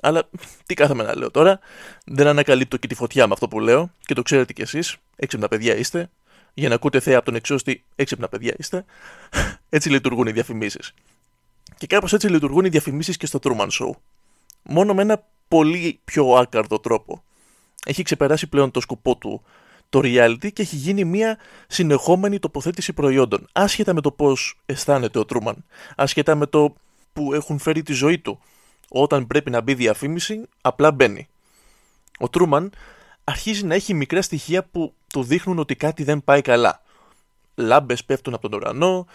Αλλά 0.00 0.28
τι 0.66 0.74
κάθομαι 0.74 1.02
να 1.02 1.16
λέω 1.16 1.30
τώρα, 1.30 1.60
δεν 2.04 2.26
ανακαλύπτω 2.26 2.76
και 2.76 2.86
τη 2.86 2.94
φωτιά 2.94 3.26
με 3.26 3.32
αυτό 3.32 3.48
που 3.48 3.60
λέω 3.60 3.90
και 4.00 4.14
το 4.14 4.22
ξέρετε 4.22 4.52
κι 4.52 4.62
εσείς, 4.62 4.96
έξυπνα 5.16 5.48
παιδιά 5.48 5.76
είστε, 5.76 6.10
για 6.54 6.68
να 6.68 6.74
ακούτε 6.74 7.00
θέα 7.00 7.16
από 7.16 7.24
τον 7.24 7.34
εξώστη, 7.34 7.84
έξυπνα 7.96 8.28
παιδιά 8.28 8.54
είστε. 8.58 8.84
Έτσι 9.68 9.90
λειτουργούν 9.90 10.26
οι 10.26 10.32
διαφημίσεις. 10.32 10.94
Και 11.76 11.86
κάπως 11.86 12.12
έτσι 12.12 12.28
λειτουργούν 12.28 12.64
οι 12.64 12.68
διαφημίσεις 12.68 13.16
και 13.16 13.26
στο 13.26 13.38
Truman 13.42 13.68
Show. 13.68 13.90
Μόνο 14.62 14.94
με 14.94 15.02
ένα 15.02 15.24
πολύ 15.48 16.00
πιο 16.04 16.32
άκαρδο 16.32 16.80
τρόπο. 16.80 17.22
Έχει 17.84 18.02
ξεπεράσει 18.02 18.46
πλέον 18.46 18.70
το 18.70 18.80
σκοπό 18.80 19.16
του 19.16 19.42
το 19.94 20.00
reality 20.02 20.52
και 20.52 20.62
έχει 20.62 20.76
γίνει 20.76 21.04
μια 21.04 21.38
συνεχόμενη 21.66 22.38
τοποθέτηση 22.38 22.92
προϊόντων. 22.92 23.46
Άσχετα 23.52 23.94
με 23.94 24.00
το 24.00 24.10
πώς 24.10 24.58
αισθάνεται 24.66 25.18
ο 25.18 25.24
Τρούμαν. 25.24 25.64
Άσχετα 25.96 26.34
με 26.34 26.46
το 26.46 26.74
που 27.12 27.34
έχουν 27.34 27.58
φέρει 27.58 27.82
τη 27.82 27.92
ζωή 27.92 28.18
του. 28.18 28.40
Όταν 28.88 29.26
πρέπει 29.26 29.50
να 29.50 29.60
μπει 29.60 29.74
διαφήμιση, 29.74 30.42
απλά 30.60 30.92
μπαίνει. 30.92 31.28
Ο 32.18 32.28
Τρούμαν 32.28 32.72
αρχίζει 33.24 33.64
να 33.64 33.74
έχει 33.74 33.94
μικρά 33.94 34.22
στοιχεία 34.22 34.64
που 34.64 34.94
του 35.06 35.22
δείχνουν 35.22 35.58
ότι 35.58 35.76
κάτι 35.76 36.04
δεν 36.04 36.24
πάει 36.24 36.42
καλά. 36.42 36.82
Λάμπες 37.54 38.04
πέφτουν 38.04 38.34
από 38.34 38.48
τον 38.48 38.58
ουρανό, 38.60 39.06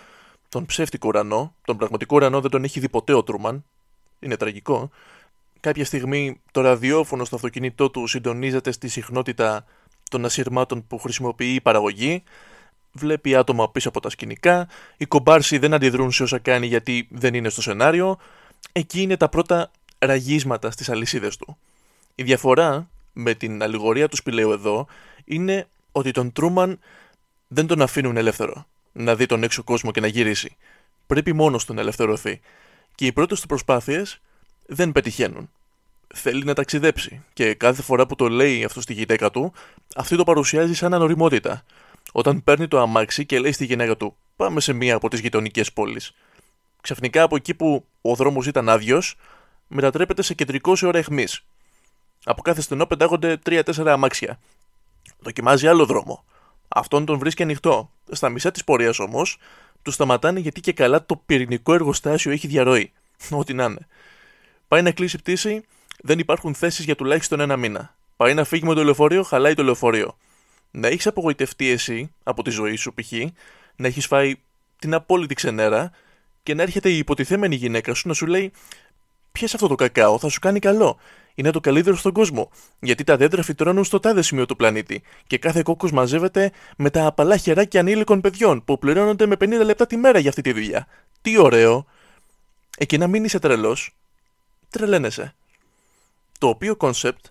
τον 0.50 0.66
ψεύτικο 0.66 1.08
ουρανό, 1.08 1.54
τον 1.66 1.78
πραγματικό 1.78 2.16
ουρανό 2.16 2.42
δεν 2.42 2.52
τον 2.52 2.64
έχει 2.64 2.80
δει 2.80 2.90
ποτέ 2.90 3.14
ο 3.14 3.24
Τρούμαν. 3.24 3.66
Είναι 4.20 4.38
τραγικό. 4.38 4.90
Κάποια 5.60 5.86
στιγμή 5.86 6.42
το 6.52 6.62
ραδιόφωνο 6.62 7.26
στο 7.26 7.36
αυτοκίνητό 7.36 7.90
του 7.90 8.08
συντονίζεται 8.08 8.72
στη 8.72 8.88
συχνότητα 8.88 9.66
των 10.10 10.26
ασυρμάτων 10.26 10.88
που 10.88 10.98
χρησιμοποιεί 10.98 11.54
η 11.54 11.62
παραγωγή. 11.62 12.24
Βλέπει 12.92 13.36
άτομα 13.36 13.72
πίσω 13.72 13.90
από 13.90 14.00
τα 14.00 14.10
σκηνικά. 14.10 14.68
Οι 14.98 15.06
κομπάρσοι 15.06 15.58
δεν 15.58 15.74
αντιδρούν 15.74 16.12
σε 16.12 16.24
όσα 16.24 16.40
κάνει 16.40 16.68
γιατί 16.68 17.08
δεν 17.12 17.34
είναι 17.34 17.50
στο 17.50 17.62
σενάριο. 17.62 18.18
Εκεί 18.72 19.02
είναι 19.02 19.18
τα 19.18 19.30
πρώτα 19.30 19.72
ραγίσματα 20.00 20.72
στις 20.72 20.90
αλυσίδες 20.90 21.38
του. 21.38 21.58
Η 22.16 22.24
διαφορά 22.24 22.90
με 23.14 23.34
την 23.34 23.64
αλληγορία 23.64 24.08
του 24.08 24.16
σπηλαίου 24.16 24.52
εδώ 24.52 24.88
είναι 25.26 25.68
ότι 25.92 26.12
τον 26.12 26.32
Τρούμαν 26.32 26.80
δεν 27.48 27.68
τον 27.68 27.82
αφήνουν 27.82 28.18
ελεύθερο 28.18 28.66
να 28.92 29.16
δει 29.16 29.26
τον 29.26 29.44
έξω 29.44 29.64
κόσμο 29.64 29.92
και 29.92 30.00
να 30.00 30.08
γυρίσει. 30.08 30.56
Πρέπει 31.08 31.34
μόνος 31.34 31.66
του 31.66 31.74
να 31.74 31.82
ελευθερωθεί. 31.82 32.40
Και 32.96 33.06
οι 33.06 33.12
πρώτες 33.12 33.42
του 33.42 33.48
προσπάθειες 33.48 34.22
δεν 34.70 34.92
πετυχαίνουν. 34.92 35.50
Θέλει 36.14 36.44
να 36.44 36.54
ταξιδέψει 36.54 37.24
και 37.34 37.54
κάθε 37.54 37.82
φορά 37.82 38.06
που 38.06 38.16
το 38.16 38.30
λέει 38.30 38.64
αυτό 38.64 38.82
στη 38.82 38.94
γυναίκα 38.94 39.32
του, 39.32 39.54
αυτή 39.96 40.16
το 40.16 40.24
παρουσιάζει 40.24 40.74
σαν 40.74 40.94
ανοριμότητα. 40.94 41.64
Όταν 42.12 42.44
παίρνει 42.44 42.68
το 42.68 42.80
αμάξι 42.80 43.26
και 43.26 43.40
λέει 43.40 43.52
στη 43.52 43.66
γυναίκα 43.66 43.98
του 43.98 44.16
πάμε 44.36 44.60
σε 44.60 44.74
μία 44.74 44.96
από 44.96 45.10
τις 45.10 45.20
γειτονικές 45.20 45.74
πόλεις. 45.74 46.14
Ξαφνικά 46.82 47.24
από 47.24 47.36
εκεί 47.36 47.54
που 47.54 47.86
ο 48.02 48.16
δρόμος 48.16 48.48
ήταν 48.48 48.70
άδειος, 48.70 49.16
μετατρέπεται 49.68 50.22
σε 50.22 50.34
κεντρικό 50.34 50.76
σε 50.76 50.86
ώρα 50.86 50.98
αιχμής. 50.98 51.46
Από 52.24 52.42
κάθε 52.42 52.62
στενό 52.62 52.86
πεντάγονται 52.86 53.40
3-4 53.46 53.88
αμάξια. 53.88 54.40
Δοκιμάζει 55.20 55.68
άλλο 55.68 55.86
δρόμο. 55.86 56.24
Αυτόν 56.68 57.06
τον 57.06 57.18
βρίσκει 57.18 57.44
ανοιχτό. 57.44 57.92
Στα 58.12 58.30
μισά 58.30 58.52
της 58.52 58.64
πορείας 58.64 59.00
όμως, 59.00 59.38
του 59.82 59.92
σταματάνε 59.92 60.40
γιατί 60.40 60.62
και 60.62 60.74
καλά 60.74 61.06
το 61.06 61.16
πυρηνικό 61.16 61.74
εργοστάσιο 61.74 62.32
έχει 62.32 62.48
διαρροή. 62.48 62.92
Ό,τι 63.32 63.54
να 63.54 63.64
είναι. 63.64 63.88
Πάει 64.70 64.82
να 64.82 64.92
κλείσει 64.92 65.18
πτήση, 65.18 65.64
δεν 66.02 66.20
υπάρχουν 66.20 66.56
θέσεις 66.56 66.86
για 66.86 66.96
τουλάχιστον 66.96 67.40
ένα 67.40 67.58
μήνα. 67.58 67.96
Πάει 68.16 68.34
να 68.34 68.44
φύγει 68.44 68.66
με 68.66 68.74
το 68.74 68.84
λεωφορείο, 68.84 69.24
χαλάει 69.24 69.54
το 69.54 69.64
λεωφορείο. 69.64 70.18
Να 70.72 70.88
έχεις 70.88 71.08
απογοητευτεί 71.08 71.70
εσύ 71.70 72.12
από 72.24 72.44
τη 72.44 72.50
ζωή 72.50 72.76
σου, 72.76 72.94
π.χ., 72.94 73.12
να 73.76 73.88
έχεις 73.88 74.06
φάει 74.06 74.36
την 74.80 74.94
απόλυτη 74.94 75.34
ξενέρα 75.34 75.92
και 76.44 76.54
να 76.54 76.62
έρχεται 76.62 76.90
η 76.90 76.98
υποτιθέμενη 76.98 77.56
γυναίκα 77.56 77.94
σου 77.94 78.08
να 78.08 78.14
σου 78.14 78.26
λέει 78.26 78.52
πιες 79.32 79.54
αυτό 79.54 79.68
το 79.68 79.76
κακάο, 79.76 80.20
θα 80.20 80.30
σου 80.30 80.40
κάνει 80.40 80.60
καλό. 80.60 80.98
Είναι 81.36 81.52
το 81.52 81.60
καλύτερο 81.60 81.96
στον 81.96 82.12
κόσμο. 82.12 82.52
Γιατί 82.80 83.04
τα 83.04 83.18
δέντρα 83.18 83.44
φυτρώνουν 83.44 83.84
στο 83.84 84.00
τάδε 84.00 84.22
σημείο 84.22 84.46
του 84.46 84.56
πλανήτη. 84.56 85.02
Και 85.28 85.38
κάθε 85.38 85.62
κόκκος 85.62 85.92
μαζεύεται 85.92 86.52
με 86.78 86.90
τα 86.90 87.06
απαλά 87.06 87.38
χεράκια 87.38 87.80
ανήλικων 87.80 88.22
παιδιών 88.22 88.64
που 88.64 88.80
πληρώνονται 88.80 89.26
με 89.26 89.36
50 89.40 89.48
λεπτά 89.64 89.88
τη 89.88 89.98
μέρα 89.98 90.20
για 90.20 90.30
αυτή 90.30 90.42
τη 90.42 90.54
δουλειά. 90.54 90.88
Τι 91.22 91.38
ωραίο! 91.38 91.86
Εκεί 92.78 92.98
να 92.98 93.08
μην 93.08 93.24
είσαι 93.24 93.40
τρελός, 93.40 93.96
τρελαίνεσαι. 94.70 95.36
Το 96.40 96.48
οποίο 96.48 96.76
κόνσεπτ 96.76 97.26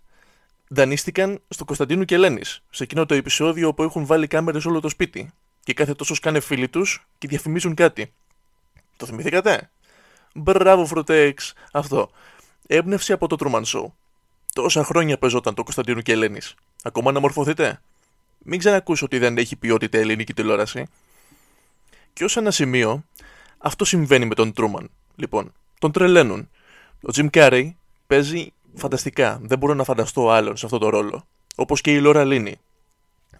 δανείστηκαν 0.68 1.40
στο 1.48 1.64
Κωνσταντίνου 1.64 2.04
και 2.04 2.14
Ελένης, 2.14 2.62
σε 2.70 2.82
εκείνο 2.82 3.06
το 3.06 3.14
επεισόδιο 3.14 3.74
που 3.74 3.82
έχουν 3.82 4.06
βάλει 4.06 4.26
κάμερες 4.26 4.64
όλο 4.64 4.80
το 4.80 4.88
σπίτι 4.88 5.32
και 5.64 5.74
κάθε 5.74 5.94
τόσος 5.94 6.16
σκάνε 6.16 6.40
φίλοι 6.40 6.68
τους 6.68 7.06
και 7.18 7.28
διαφημίζουν 7.28 7.74
κάτι. 7.74 8.12
Το 8.96 9.06
θυμηθήκατε; 9.06 9.70
Μπράβο, 10.34 10.86
Φροτέξ. 10.86 11.52
Αυτό. 11.72 12.10
Έμπνευση 12.66 13.12
από 13.12 13.26
το 13.26 13.36
Truman 13.40 13.62
Show. 13.62 13.84
Τόσα 14.52 14.84
χρόνια 14.84 15.18
παίζονταν 15.18 15.54
το 15.54 15.62
Κωνσταντίνου 15.62 16.00
και 16.00 16.12
Ελένης. 16.12 16.54
Ακόμα 16.82 17.12
να 17.12 17.20
μορφωθείτε; 17.20 17.80
Μην 18.38 18.58
ξανακούσω 18.58 19.04
ότι 19.04 19.18
δεν 19.18 19.38
έχει 19.38 19.56
ποιότητα 19.56 19.98
ελληνική 19.98 20.34
τηλεόραση. 20.34 20.86
Και 22.12 22.24
ως 22.24 22.36
ένα 22.36 22.50
σημείο, 22.50 23.04
αυτό 23.58 23.84
συμβαίνει 23.84 24.24
με 24.26 24.34
τον 24.34 24.52
Τρούμαν. 24.52 24.90
Λοιπόν, 25.14 25.52
τον 25.78 25.92
τρελαίνουν. 25.92 26.50
Ο 27.02 27.10
Τζιμ 27.10 27.26
Κάρεϊ 27.28 27.76
παίζει 28.06 28.52
φανταστικά. 28.74 29.38
Δεν 29.42 29.58
μπορώ 29.58 29.74
να 29.74 29.84
φανταστώ 29.84 30.30
άλλον 30.30 30.56
σε 30.56 30.64
αυτό 30.64 30.78
το 30.78 30.88
ρόλο. 30.88 31.26
Όπως 31.54 31.80
και 31.80 31.92
η 31.92 32.00
Λόρα 32.00 32.24
Λίνη. 32.24 32.60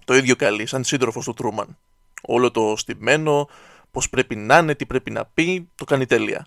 Το 0.05 0.15
ίδιο 0.15 0.37
καλή, 0.37 0.67
σαν 0.67 0.85
σύντροφος 0.85 1.25
του 1.25 1.35
Τρούμαν. 1.35 1.77
Όλο 2.23 2.51
το 2.51 2.75
στημένο, 2.77 3.49
πώς 3.91 4.09
πρέπει 4.09 4.37
να 4.37 4.59
είναι, 4.59 4.75
τι 4.75 4.87
πρέπει 4.87 5.11
να 5.11 5.25
πει, 5.25 5.69
το 5.75 5.85
κάνει 5.85 6.07
τέλεια. 6.07 6.47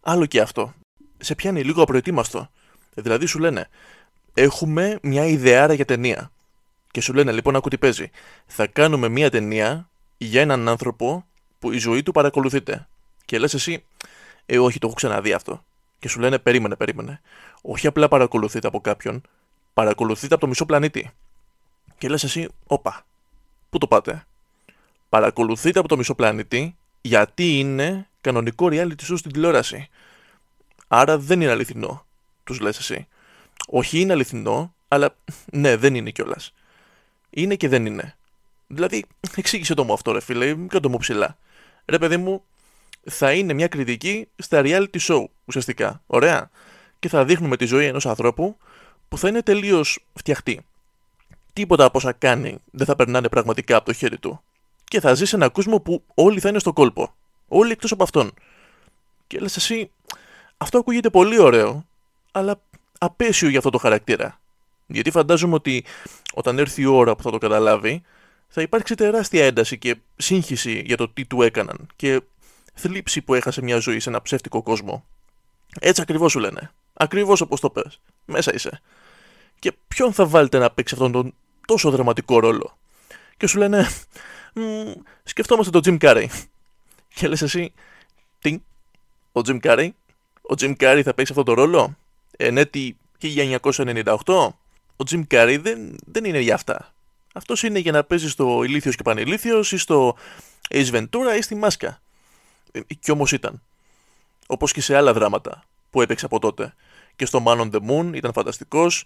Άλλο 0.00 0.26
και 0.26 0.40
αυτό. 0.40 0.74
Σε 1.18 1.34
πιάνει 1.34 1.64
λίγο 1.64 1.82
απροετοίμαστο. 1.82 2.50
Δηλαδή 2.94 3.26
σου 3.26 3.38
λένε, 3.38 3.68
έχουμε 4.34 4.98
μια 5.02 5.26
ιδεάρα 5.26 5.72
για 5.72 5.84
ταινία. 5.84 6.30
Και 6.90 7.00
σου 7.00 7.12
λένε, 7.12 7.32
λοιπόν, 7.32 7.56
ακού 7.56 7.68
τι 7.68 7.78
παίζει. 7.78 8.10
Θα 8.46 8.66
κάνουμε 8.66 9.08
μια 9.08 9.30
ταινία 9.30 9.88
για 10.18 10.40
έναν 10.40 10.68
άνθρωπο 10.68 11.26
που 11.58 11.72
η 11.72 11.78
ζωή 11.78 12.02
του 12.02 12.12
παρακολουθείται. 12.12 12.88
Και 13.24 13.38
λες 13.38 13.54
εσύ, 13.54 13.84
Ε, 14.46 14.58
όχι, 14.58 14.78
το 14.78 14.86
έχω 14.86 14.96
ξαναδεί 14.96 15.32
αυτό. 15.32 15.64
Και 16.02 16.08
σου 16.08 16.20
λένε, 16.20 16.38
Περίμενε, 16.38 16.76
περίμενε. 16.76 17.20
Όχι 17.62 17.86
απλά 17.86 18.08
παρακολουθείτε 18.08 18.66
από 18.66 18.80
κάποιον, 18.80 19.22
παρακολουθείτε 19.74 20.34
από 20.34 20.42
το 20.42 20.48
μισό 20.48 20.66
πλανήτη. 20.66 21.10
Και 21.98 22.08
λες 22.08 22.24
εσύ, 22.24 22.48
Όπα, 22.66 23.04
πού 23.70 23.78
το 23.78 23.86
πάτε. 23.86 24.26
Παρακολουθείτε 25.08 25.78
από 25.78 25.88
το 25.88 25.96
μισό 25.96 26.14
πλανήτη 26.14 26.76
γιατί 27.00 27.58
είναι 27.58 28.08
κανονικό 28.20 28.66
reality 28.70 29.10
show 29.10 29.14
στην 29.16 29.32
τηλεόραση. 29.32 29.88
Άρα 30.88 31.18
δεν 31.18 31.40
είναι 31.40 31.50
αληθινό, 31.50 32.06
τους 32.44 32.60
λες 32.60 32.78
εσύ. 32.78 33.06
Όχι 33.68 34.00
είναι 34.00 34.12
αληθινό, 34.12 34.74
αλλά 34.88 35.16
ναι, 35.52 35.76
δεν 35.76 35.94
είναι 35.94 36.10
κιόλας. 36.10 36.54
Είναι 37.30 37.54
και 37.54 37.68
δεν 37.68 37.86
είναι. 37.86 38.16
Δηλαδή, 38.66 39.04
εξήγησε 39.36 39.74
το 39.74 39.84
μου 39.84 39.92
αυτό, 39.92 40.12
ρε 40.12 40.20
φίλε, 40.20 40.54
κάτω 40.54 40.88
μου 40.88 40.98
ψηλά. 40.98 41.36
Ρε 41.84 41.98
παιδί 41.98 42.16
μου, 42.16 42.42
θα 43.04 43.32
είναι 43.32 43.52
μια 43.52 43.68
κριτική 43.68 44.28
στα 44.36 44.60
reality 44.64 44.98
show, 45.00 45.24
ουσιαστικά. 45.44 46.02
Ωραία. 46.06 46.50
Και 46.98 47.08
θα 47.08 47.24
δείχνουμε 47.24 47.56
τη 47.56 47.64
ζωή 47.64 47.86
ενός 47.86 48.06
ανθρώπου 48.06 48.56
που 49.08 49.18
θα 49.18 49.28
είναι 49.28 49.42
τελείως 49.42 50.04
φτιαχτή. 50.14 50.64
Τίποτα 51.52 51.84
από 51.84 51.98
όσα 51.98 52.12
κάνει 52.12 52.58
δεν 52.70 52.86
θα 52.86 52.96
περνάνε 52.96 53.28
πραγματικά 53.28 53.76
από 53.76 53.84
το 53.84 53.92
χέρι 53.92 54.18
του. 54.18 54.42
Και 54.84 55.00
θα 55.00 55.14
ζει 55.14 55.24
σε 55.24 55.36
ένα 55.36 55.48
κόσμο 55.48 55.80
που 55.80 56.02
όλοι 56.14 56.40
θα 56.40 56.48
είναι 56.48 56.58
στο 56.58 56.72
κόλπο. 56.72 57.14
Όλοι 57.48 57.72
εκτός 57.72 57.92
από 57.92 58.02
αυτόν. 58.02 58.32
Και 59.26 59.38
λες 59.38 59.56
εσύ, 59.56 59.90
αυτό 60.56 60.78
ακούγεται 60.78 61.10
πολύ 61.10 61.38
ωραίο, 61.38 61.86
αλλά 62.32 62.60
απέσιο 62.98 63.48
για 63.48 63.58
αυτό 63.58 63.70
το 63.70 63.78
χαρακτήρα. 63.78 64.40
Γιατί 64.86 65.10
φαντάζομαι 65.10 65.54
ότι 65.54 65.84
όταν 66.34 66.58
έρθει 66.58 66.82
η 66.82 66.86
ώρα 66.86 67.16
που 67.16 67.22
θα 67.22 67.30
το 67.30 67.38
καταλάβει, 67.38 68.02
θα 68.48 68.62
υπάρξει 68.62 68.94
τεράστια 68.94 69.44
ένταση 69.44 69.78
και 69.78 69.96
σύγχυση 70.16 70.82
για 70.86 70.96
το 70.96 71.08
τι 71.08 71.24
του 71.24 71.42
έκαναν 71.42 71.86
και 71.96 72.20
θλίψη 72.74 73.22
που 73.22 73.34
έχασε 73.34 73.62
μια 73.62 73.78
ζωή 73.78 74.00
σε 74.00 74.08
ένα 74.08 74.22
ψεύτικο 74.22 74.62
κόσμο. 74.62 75.04
Έτσι 75.80 76.00
ακριβώς 76.02 76.32
σου 76.32 76.38
λένε. 76.38 76.72
Ακριβώς 76.92 77.40
όπως 77.40 77.60
το 77.60 77.70
πες. 77.70 78.00
Μέσα 78.24 78.54
είσαι. 78.54 78.80
Και 79.58 79.72
ποιον 79.88 80.12
θα 80.12 80.26
βάλετε 80.26 80.58
να 80.58 80.70
παίξει 80.70 80.94
αυτόν 80.94 81.12
τον 81.12 81.34
τόσο 81.66 81.90
δραματικό 81.90 82.38
ρόλο; 82.40 82.78
Και 83.36 83.46
σου 83.46 83.58
λένε, 83.58 83.88
σκεφτόμαστε 85.22 85.80
τον 85.80 85.82
Jim 85.84 86.04
Carrey. 86.04 86.26
Και 87.14 87.28
λες 87.28 87.42
εσύ, 87.42 87.72
τι, 88.38 88.62
ο 89.32 89.40
Jim 89.44 89.60
Carrey, 89.60 89.88
ο 90.42 90.54
Jim 90.58 90.76
Carrey 90.76 91.00
θα 91.04 91.14
παίξει 91.14 91.32
αυτόν 91.32 91.44
τον 91.44 91.54
ρόλο; 91.54 91.96
Εν 92.36 92.56
έτη 92.56 92.96
1998, 93.22 94.14
ο 94.96 95.04
Jim 95.10 95.22
Carrey 95.30 95.58
δεν, 95.62 95.96
δεν 96.06 96.24
είναι 96.24 96.40
για 96.40 96.54
αυτά. 96.54 96.92
Αυτός 97.34 97.62
είναι 97.62 97.78
για 97.78 97.92
να 97.92 98.04
παίζει 98.04 98.28
στο 98.28 98.62
ηλίθιος 98.62 98.96
και 98.96 99.02
πανηλίθιος 99.02 99.72
ή 99.72 99.76
στο 99.76 100.16
Ace 100.68 100.90
Ventura 100.90 101.36
ή 101.38 101.42
στη 101.42 101.54
Μάσκα. 101.54 102.01
Ε, 102.72 102.80
κι 103.00 103.10
όμως 103.10 103.32
ήταν. 103.32 103.62
Όπως 104.46 104.72
και 104.72 104.80
σε 104.80 104.96
άλλα 104.96 105.12
δράματα 105.12 105.64
που 105.90 106.02
έπαιξε 106.02 106.24
από 106.24 106.38
τότε. 106.38 106.74
Και 107.16 107.26
στο 107.26 107.42
Man 107.46 107.60
on 107.60 107.70
the 107.70 107.80
Moon 107.90 108.10
ήταν 108.14 108.32
φανταστικός. 108.32 109.04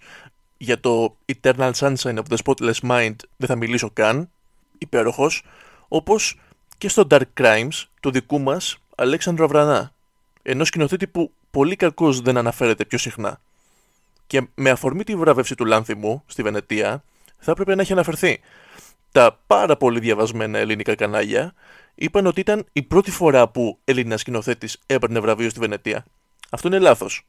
Για 0.57 0.79
το 0.79 1.15
Eternal 1.25 1.71
Sunshine 1.71 2.17
of 2.17 2.23
the 2.29 2.37
Spotless 2.43 2.79
Mind 2.89 3.15
δεν 3.37 3.47
θα 3.47 3.55
μιλήσω 3.55 3.89
καν. 3.93 4.29
Υπέροχος. 4.77 5.43
Όπως 5.87 6.39
και 6.77 6.89
στο 6.89 7.07
Dark 7.09 7.25
Crimes 7.39 7.83
του 7.99 8.11
δικού 8.11 8.39
μας 8.39 8.77
Αλέξανδρου 8.95 9.43
Αβρανά. 9.43 9.91
Ενός 10.41 10.67
σκηνοθέτη 10.67 11.07
που 11.07 11.31
πολύ 11.51 11.75
κακώς 11.75 12.21
δεν 12.21 12.37
αναφέρεται 12.37 12.85
πιο 12.85 12.97
συχνά. 12.97 13.41
Και 14.27 14.47
με 14.55 14.69
αφορμή 14.69 15.03
τη 15.03 15.15
βράβευση 15.15 15.55
του 15.55 15.65
Λάνθιμου 15.65 16.23
στη 16.27 16.43
Βενετία, 16.43 17.03
θα 17.39 17.51
έπρεπε 17.51 17.75
να 17.75 17.81
έχει 17.81 17.91
αναφερθεί. 17.91 18.39
Τα 19.17 19.39
πάρα 19.47 19.77
πολύ 19.77 19.99
διαβασμένα 19.99 20.57
ελληνικά 20.57 20.95
κανάλια 20.95 21.53
είπαν 21.95 22.25
ότι 22.25 22.39
ήταν 22.39 22.65
η 22.73 22.81
πρώτη 22.81 23.11
φορά 23.11 23.47
που 23.47 23.79
Έλληνας 23.83 24.19
σκηνοθέτης 24.21 24.79
έπαιρνε 24.85 25.19
βραβείο 25.19 25.49
στη 25.49 25.59
Βενετία. 25.59 26.05
Αυτό 26.49 26.67
είναι 26.67 26.79
λάθος. 26.79 27.25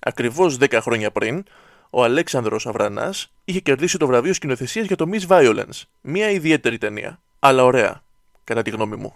Ακριβώς 0.00 0.56
10 0.60 0.78
χρόνια 0.80 1.10
πριν, 1.10 1.44
ο 1.90 2.04
Αλέξανδρος 2.04 2.66
Αβρανάς 2.66 3.32
είχε 3.44 3.60
κερδίσει 3.60 3.98
το 3.98 4.06
βραβείο 4.06 4.32
σκηνοθεσίας 4.32 4.86
για 4.86 4.96
το 4.96 5.06
Miss 5.12 5.26
Violence. 5.26 5.82
Μια 6.00 6.30
ιδιαίτερη 6.30 6.78
ταινία. 6.78 7.20
Αλλά 7.38 7.64
ωραία, 7.64 8.02
κατά 8.44 8.62
τη 8.62 8.70
γνώμη 8.70 8.96
μου. 8.96 9.14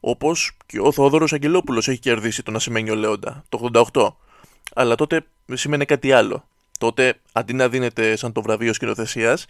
Όπως 0.00 0.56
και 0.66 0.80
ο 0.80 0.92
Θόδωρος 0.92 1.32
Αγγελόπουλος 1.32 1.88
έχει 1.88 1.98
κερδίσει 1.98 2.42
τον 2.42 2.56
Ασημένιο 2.56 2.94
Λέοντα 2.94 3.44
το 3.48 3.70
88. 3.92 4.08
Αλλά 4.74 4.94
τότε 4.94 5.26
σημαίνει 5.52 5.84
κάτι 5.84 6.12
άλλο 6.12 6.48
τότε 6.78 7.20
αντί 7.32 7.52
να 7.52 7.68
δίνεται 7.68 8.16
σαν 8.16 8.32
το 8.32 8.42
βραβείο 8.42 8.72
σκηνοθεσίας, 8.72 9.46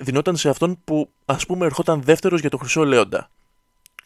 δινόταν 0.00 0.36
σε 0.36 0.48
αυτόν 0.48 0.78
που 0.84 1.10
ας 1.24 1.46
πούμε 1.46 1.66
ερχόταν 1.66 2.02
δεύτερος 2.02 2.40
για 2.40 2.50
το 2.50 2.56
Χρυσό 2.56 2.84
Λέοντα. 2.84 3.30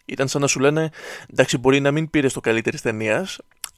Ήταν 0.05 0.27
σαν 0.27 0.41
να 0.41 0.47
σου 0.47 0.59
λένε, 0.59 0.89
εντάξει, 1.31 1.57
μπορεί 1.57 1.79
να 1.79 1.91
μην 1.91 2.09
πήρες 2.09 2.33
το 2.33 2.39
καλύτερη 2.39 2.79
ταινία, 2.79 3.27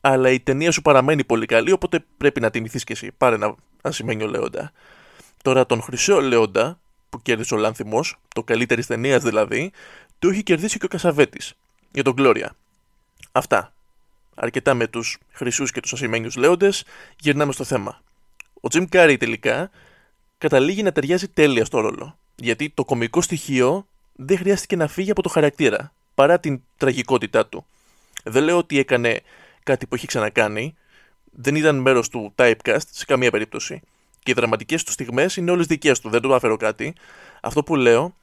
αλλά 0.02 0.30
η 0.30 0.40
ταινία 0.40 0.72
σου 0.72 0.82
παραμένει 0.82 1.24
πολύ 1.24 1.46
καλή, 1.46 1.72
οπότε 1.72 2.06
πρέπει 2.18 2.40
να 2.40 2.50
τιμηθείς 2.50 2.84
κι 2.84 2.92
εσύ. 2.92 3.12
Πάρε 3.18 3.36
ένα 3.36 3.56
ασημένιο 3.82 4.28
Λέοντα. 4.28 4.72
Τώρα 5.44 5.66
τον 5.66 5.82
Χρυσό 5.82 6.22
Λέοντα, 6.22 6.80
που 7.10 7.22
κέρδισε 7.22 7.54
ο 7.54 7.58
Λάνθιμος, 7.58 8.16
το 8.36 8.44
καλύτερης 8.44 8.88
ταινίας 8.88 9.24
δηλαδή, 9.24 9.72
το 10.20 10.30
έχει 10.30 10.44
κερδίσει 10.44 10.80
και 10.80 10.86
ο 10.86 10.88
Κασαβέτης 10.88 11.54
για 11.92 12.04
τον 12.04 12.13
Γκλώρια. 12.13 12.56
Αυτά. 13.32 13.74
Αρκετά 14.36 14.74
με 14.74 14.88
τους 14.88 15.18
χρυσούς 15.32 15.72
και 15.72 15.80
τους 15.80 15.94
ασημένιους 15.94 16.36
Λέοντες, 16.36 16.84
γυρνάμε 17.20 17.52
στο 17.52 17.63
θέμα. 17.63 18.02
Ο 18.65 18.67
Jim 18.72 18.86
Carrey 18.89 19.15
τελικά 19.20 19.70
καταλήγει 20.38 20.84
να 20.84 20.91
ταιριάζει 20.91 21.27
τέλεια 21.27 21.65
στο 21.65 21.79
ρόλο. 21.79 22.17
Γιατί 22.36 22.70
το 22.70 22.86
κομικό 22.86 23.22
στοιχείο 23.22 23.88
δεν 24.15 24.38
χρειάστηκε 24.38 24.75
να 24.75 24.88
φύγει 24.88 25.12
από 25.12 25.22
το 25.22 25.29
χαρακτήρα, 25.29 25.93
παρά 26.15 26.39
την 26.39 26.62
τραγικότητά 26.77 27.46
του. 27.46 27.65
Δεν 28.24 28.43
λέω 28.43 28.58
ότι 28.58 28.77
έκανε 28.77 29.22
κάτι 29.63 29.88
που 29.88 29.96
έχει 29.96 30.08
ξανακάνει, 30.08 30.75
δεν 31.32 31.55
ήταν 31.55 31.75
μέρος 31.75 32.10
του 32.10 32.34
typecast 32.36 32.88
σε 32.91 33.05
καμία 33.05 33.32
περίπτωση. 33.32 33.82
Και 34.24 34.32
οι 34.32 34.34
δραματικές 34.34 34.84
του 34.84 34.91
στιγμές 34.91 35.36
είναι 35.36 35.51
όλες 35.51 35.65
δικές 35.65 36.00
του, 36.00 36.10
δεν 36.10 36.22
του 36.22 36.34
αφαιρώ 36.34 36.58
κάτι. 36.58 36.93
Αυτό 37.41 37.63
που 37.63 37.75
λέω 37.75 38.15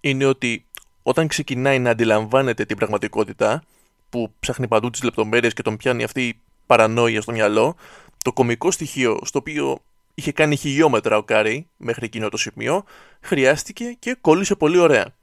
είναι 0.00 0.24
ότι 0.24 0.64
όταν 1.02 1.26
ξεκινάει 1.26 1.78
να 1.78 1.90
αντιλαμβάνεται 1.90 2.64
την 2.64 2.76
πραγματικότητα, 2.76 3.62
που 4.10 4.32
ψάχνει 4.40 4.68
παντού 4.68 4.90
τις 4.90 5.02
λεπτομέρειες 5.02 5.52
και 5.52 5.62
τον 5.62 5.76
πιάνει 5.76 6.04
αυτή 6.04 6.28
η 6.28 6.40
παρανόια 6.66 7.20
στο 7.20 7.32
μυαλό, 7.32 7.76
το 8.24 8.32
κομικό 8.32 8.70
στοιχείο 8.70 9.18
στο 9.24 9.38
οποίο 9.38 9.80
είχε 10.18 10.32
κάνει 10.32 10.56
χιλιόμετρα 10.56 11.16
ο 11.16 11.22
Κάρεϊ 11.22 11.68
μέχρι 11.76 12.04
εκείνο 12.04 12.28
το 12.28 12.36
σημείο, 12.36 12.84
χρειάστηκε 13.20 13.96
και 13.98 14.16
κόλλησε 14.20 14.54
πολύ 14.54 14.78
ωραία. 14.78 15.14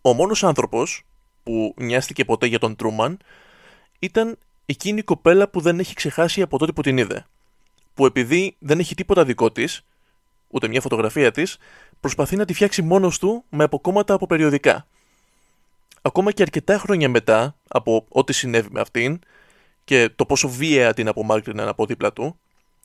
Ο 0.00 0.12
μόνος 0.12 0.44
άνθρωπος 0.44 1.02
που 1.42 1.74
νοιάστηκε 1.76 2.24
ποτέ 2.24 2.46
για 2.46 2.58
τον 2.58 2.76
Τρούμαν 2.76 3.18
ήταν 3.98 4.38
εκείνη 4.66 4.98
η 4.98 5.02
κοπέλα 5.02 5.48
που 5.48 5.60
δεν 5.60 5.78
έχει 5.78 5.94
ξεχάσει 5.94 6.42
από 6.42 6.58
τότε 6.58 6.72
που 6.72 6.82
την 6.82 6.98
είδε. 6.98 7.26
Που 7.94 8.06
επειδή 8.06 8.56
δεν 8.58 8.78
έχει 8.78 8.94
τίποτα 8.94 9.24
δικό 9.24 9.52
της, 9.52 9.84
ούτε 10.48 10.68
μια 10.68 10.80
φωτογραφία 10.80 11.30
της, 11.30 11.56
προσπαθεί 12.00 12.36
να 12.36 12.44
τη 12.44 12.54
φτιάξει 12.54 12.82
μόνος 12.82 13.18
του 13.18 13.44
με 13.48 13.64
αποκόμματα 13.64 14.14
από 14.14 14.26
περιοδικά. 14.26 14.86
Ακόμα 16.02 16.32
και 16.32 16.42
αρκετά 16.42 16.78
χρόνια 16.78 17.08
μετά 17.08 17.56
από 17.68 18.04
ό,τι 18.08 18.32
συνέβη 18.32 18.68
με 18.70 18.80
αυτήν, 18.80 19.20
και 19.84 20.08
το 20.16 20.26
πόσο 20.26 20.48
βίαια 20.48 20.94
την 20.94 21.08
απομάκρυναν 21.08 21.68
από 21.68 21.86
δίπλα 21.86 22.12
του, 22.12 22.38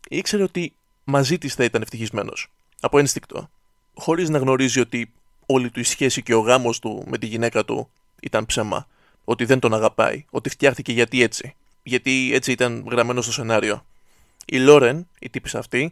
ήξερε 0.10 0.44
ότι 0.44 0.74
μαζί 1.04 1.38
της 1.38 1.54
θα 1.54 1.64
ήταν 1.64 1.82
ευτυχισμένος. 1.82 2.52
Από 2.80 2.98
ένστικτο. 3.00 3.50
Χωρίς 3.94 4.30
να 4.30 4.38
γνωρίζει 4.38 4.80
ότι 4.80 5.12
όλη 5.46 5.70
του 5.70 5.80
η 5.80 5.84
σχέση 5.84 6.24
και 6.24 6.34
ο 6.34 6.40
γάμος 6.40 6.80
του 6.80 7.04
με 7.08 7.18
τη 7.18 7.26
γυναίκα 7.26 7.66
του 7.66 7.90
ήταν 8.22 8.46
ψέμα. 8.46 8.88
Ότι 9.24 9.46
δεν 9.46 9.60
τον 9.60 9.74
αγαπάει. 9.74 10.26
Ότι 10.30 10.50
φτιάχτηκε 10.50 10.92
γιατί 10.92 11.22
έτσι. 11.22 11.56
Γιατί 11.84 12.30
έτσι 12.34 12.52
ήταν 12.52 12.86
γραμμένο 12.90 13.22
στο 13.22 13.32
σενάριο. 13.32 13.86
Η 14.46 14.60
Λόρεν, 14.60 15.08
η 15.20 15.30
τύπη 15.30 15.58
αυτή, 15.58 15.92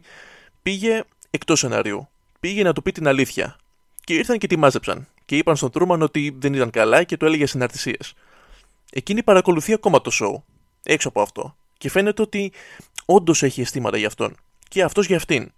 πήγε 0.62 1.04
εκτός 1.30 1.58
σενάριου. 1.58 2.08
Πήγε 2.40 2.62
να 2.62 2.72
του 2.72 2.82
πει 2.82 2.92
την 2.92 3.08
αλήθεια. 3.08 3.56
Και 4.04 4.14
ήρθαν 4.14 4.38
και 4.38 4.46
τη 4.46 4.56
μάζεψαν. 4.56 5.08
Και 5.24 5.36
είπαν 5.36 5.56
στον 5.56 5.70
Τρούμαν 5.70 6.02
ότι 6.02 6.36
δεν 6.38 6.54
ήταν 6.54 6.70
καλά 6.70 7.02
και 7.02 7.16
του 7.16 7.26
έλεγε 7.26 7.46
συναρτησίες. 7.46 8.14
Εκείνη 8.90 9.22
παρακολουθεί 9.22 9.72
ακόμα 9.72 10.00
το 10.00 10.10
show. 10.20 10.42
Έξω 10.82 11.08
από 11.08 11.20
αυτό. 11.20 11.56
Και 11.78 11.90
φαίνεται 11.90 12.22
ότι 12.22 12.52
όντως 13.10 13.42
έχει 13.42 13.60
αισθήματα 13.60 13.96
για 13.96 14.06
αυτόν. 14.06 14.36
Και 14.68 14.82
αυτός 14.82 15.06
για 15.06 15.16
αυτήν. 15.16 15.52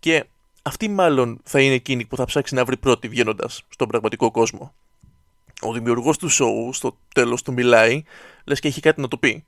Και 0.00 0.24
αυτή 0.62 0.88
μάλλον 0.88 1.40
θα 1.44 1.60
είναι 1.60 1.74
εκείνη 1.74 2.04
που 2.04 2.16
θα 2.16 2.24
ψάξει 2.24 2.54
να 2.54 2.64
βρει 2.64 2.76
πρώτη 2.76 3.08
βγαίνοντας 3.08 3.62
στον 3.68 3.88
πραγματικό 3.88 4.30
κόσμο. 4.30 4.74
Ο 5.60 5.72
δημιουργός 5.72 6.18
του 6.18 6.30
show 6.30 6.74
στο 6.74 6.96
τέλος 7.14 7.42
του 7.42 7.52
μιλάει, 7.52 8.02
λες 8.44 8.60
και 8.60 8.68
έχει 8.68 8.80
κάτι 8.80 9.00
να 9.00 9.08
το 9.08 9.16
πει. 9.16 9.44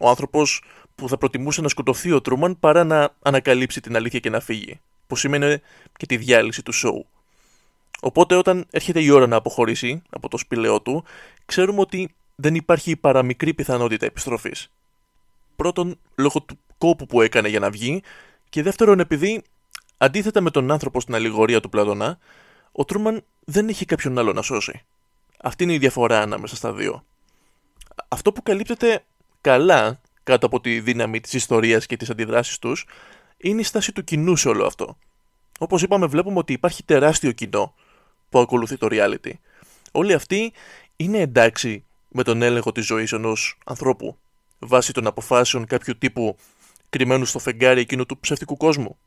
Ο 0.00 0.08
άνθρωπος 0.08 0.62
που 0.94 1.08
θα 1.08 1.18
προτιμούσε 1.18 1.60
να 1.60 1.68
σκοτωθεί 1.68 2.12
ο 2.12 2.20
Τρούμαν 2.20 2.58
παρά 2.60 2.84
να 2.84 3.14
ανακαλύψει 3.22 3.80
την 3.80 3.96
αλήθεια 3.96 4.18
και 4.18 4.30
να 4.30 4.40
φύγει. 4.40 4.80
Που 5.06 5.16
σήμαινε 5.16 5.62
και 5.96 6.06
τη 6.06 6.16
διάλυση 6.16 6.62
του 6.62 6.74
show. 6.74 7.04
Οπότε 8.00 8.34
όταν 8.34 8.66
έρχεται 8.70 9.02
η 9.02 9.10
ώρα 9.10 9.26
να 9.26 9.36
αποχωρήσει 9.36 10.02
από 10.10 10.28
το 10.28 10.36
σπηλαιό 10.36 10.80
του, 10.80 11.04
ξέρουμε 11.46 11.80
ότι 11.80 12.14
δεν 12.36 12.54
υπάρχει 12.54 12.96
παραμικρή 12.96 13.54
πιθανότητα 13.54 14.06
επιστροφής. 14.06 14.70
Πρώτον, 15.58 15.98
λόγω 16.14 16.42
του 16.42 16.58
κόπου 16.78 17.06
που 17.06 17.22
έκανε 17.22 17.48
για 17.48 17.58
να 17.58 17.70
βγει, 17.70 18.02
και 18.48 18.62
δεύτερον, 18.62 19.00
επειδή 19.00 19.42
αντίθετα 19.96 20.40
με 20.40 20.50
τον 20.50 20.70
άνθρωπο 20.70 21.00
στην 21.00 21.14
αλληγορία 21.14 21.60
του 21.60 21.68
Πλατωνά, 21.68 22.18
ο 22.72 22.84
Τρούμαν 22.84 23.24
δεν 23.44 23.68
έχει 23.68 23.84
κάποιον 23.84 24.18
άλλο 24.18 24.32
να 24.32 24.42
σώσει. 24.42 24.82
Αυτή 25.42 25.64
είναι 25.64 25.72
η 25.72 25.78
διαφορά 25.78 26.20
ανάμεσα 26.20 26.56
στα 26.56 26.72
δύο. 26.72 27.04
Αυτό 28.08 28.32
που 28.32 28.42
καλύπτεται 28.42 29.04
καλά 29.40 30.00
κάτω 30.22 30.46
από 30.46 30.60
τη 30.60 30.80
δύναμη 30.80 31.20
της 31.20 31.32
ιστορίας 31.32 31.86
και 31.86 31.96
τις 31.96 32.10
αντιδράσεις 32.10 32.58
τους 32.58 32.86
είναι 33.36 33.60
η 33.60 33.64
στάση 33.64 33.92
του 33.92 34.04
κοινού 34.04 34.36
σε 34.36 34.48
όλο 34.48 34.66
αυτό. 34.66 34.98
Όπως 35.58 35.82
είπαμε 35.82 36.06
βλέπουμε 36.06 36.38
ότι 36.38 36.52
υπάρχει 36.52 36.82
τεράστιο 36.82 37.32
κοινό 37.32 37.74
που 38.28 38.38
ακολουθεί 38.38 38.76
το 38.76 38.86
reality. 38.90 39.32
Όλοι 39.92 40.12
αυτοί 40.12 40.52
είναι 40.96 41.18
εντάξει 41.18 41.84
με 42.08 42.22
τον 42.22 42.42
έλεγχο 42.42 42.72
της 42.72 42.86
ζωής 42.86 43.12
ενός 43.12 43.58
ανθρώπου 43.64 44.18
βάσει 44.58 44.92
των 44.92 45.06
αποφάσεων 45.06 45.66
κάποιου 45.66 45.98
τύπου 45.98 46.36
κρυμμένου 46.90 47.24
στο 47.24 47.38
φεγγάρι 47.38 47.80
εκείνου 47.80 48.06
του 48.06 48.18
ψεύτικου 48.18 48.56
κόσμου. 48.56 48.98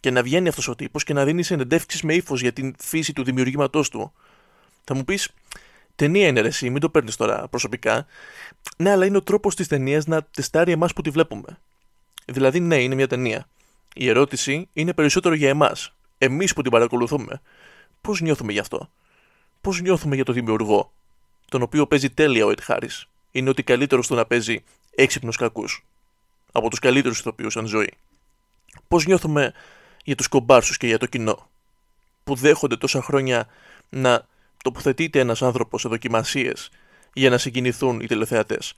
Και 0.00 0.10
να 0.10 0.22
βγαίνει 0.22 0.48
αυτός 0.48 0.68
ο 0.68 0.74
τύπος 0.74 1.04
και 1.04 1.12
να 1.12 1.24
δίνει 1.24 1.42
συνεντεύξεις 1.42 2.02
με 2.02 2.14
ύφος 2.14 2.40
για 2.40 2.52
την 2.52 2.74
φύση 2.78 3.12
του 3.12 3.24
δημιουργήματός 3.24 3.88
του. 3.88 4.12
Θα 4.84 4.94
μου 4.94 5.04
πεις, 5.04 5.28
ταινία 5.94 6.26
είναι 6.26 6.40
ρε 6.40 6.50
μην 6.62 6.80
το 6.80 6.88
παίρνεις 6.88 7.16
τώρα 7.16 7.48
προσωπικά. 7.48 8.06
Ναι, 8.76 8.90
αλλά 8.90 9.06
είναι 9.06 9.16
ο 9.16 9.22
τρόπος 9.22 9.54
της 9.54 9.68
ταινίας 9.68 10.06
να 10.06 10.22
τεστάρει 10.22 10.72
εμάς 10.72 10.92
που 10.92 11.02
τη 11.02 11.10
βλέπουμε. 11.10 11.58
Δηλαδή, 12.24 12.60
ναι, 12.60 12.82
είναι 12.82 12.94
μια 12.94 13.08
ταινία. 13.08 13.48
Η 13.94 14.08
ερώτηση 14.08 14.68
είναι 14.72 14.94
περισσότερο 14.94 15.34
για 15.34 15.48
εμάς. 15.48 15.94
Εμείς 16.18 16.52
που 16.52 16.62
την 16.62 16.70
παρακολουθούμε. 16.70 17.40
Πώς 18.00 18.20
νιώθουμε 18.20 18.52
γι' 18.52 18.58
αυτό; 18.58 18.90
Πώς 19.60 19.80
νιώθουμε 19.80 20.14
για 20.14 20.24
το 20.24 20.32
δημιουργό, 20.32 20.92
τον 21.48 21.62
οποίο 21.62 21.86
παίζει 21.86 22.10
τέλεια 22.10 22.46
ο 22.46 22.50
Ετ 22.50 22.60
Χάρη. 22.62 22.88
Είναι 23.32 23.48
ότι 23.48 23.62
καλύτερος 23.62 24.04
στο 24.04 24.14
να 24.14 24.26
παίζει 24.26 24.64
έξυπνους 24.94 25.36
κακούς. 25.36 25.86
Από 26.52 26.70
τους 26.70 26.78
καλύτερους 26.78 27.18
ηθοποιούς 27.18 27.52
σαν 27.52 27.66
ζωή. 27.66 27.92
Πώς 28.88 29.06
νιώθουμε 29.06 29.52
για 30.04 30.16
τους 30.16 30.28
κομπάρσους 30.28 30.76
και 30.76 30.86
για 30.86 30.98
το 30.98 31.06
κοινό, 31.06 31.48
που 32.24 32.34
δέχονται 32.34 32.76
τόσα 32.76 33.02
χρόνια 33.02 33.46
να 33.88 34.26
τοποθετείται 34.62 35.20
ένας 35.20 35.42
άνθρωπος 35.42 35.80
σε 35.80 35.88
δοκιμασίες 35.88 36.70
για 37.12 37.30
να 37.30 37.38
συγκινηθούν 37.38 38.00
οι 38.00 38.06
τηλεθεατές; 38.06 38.74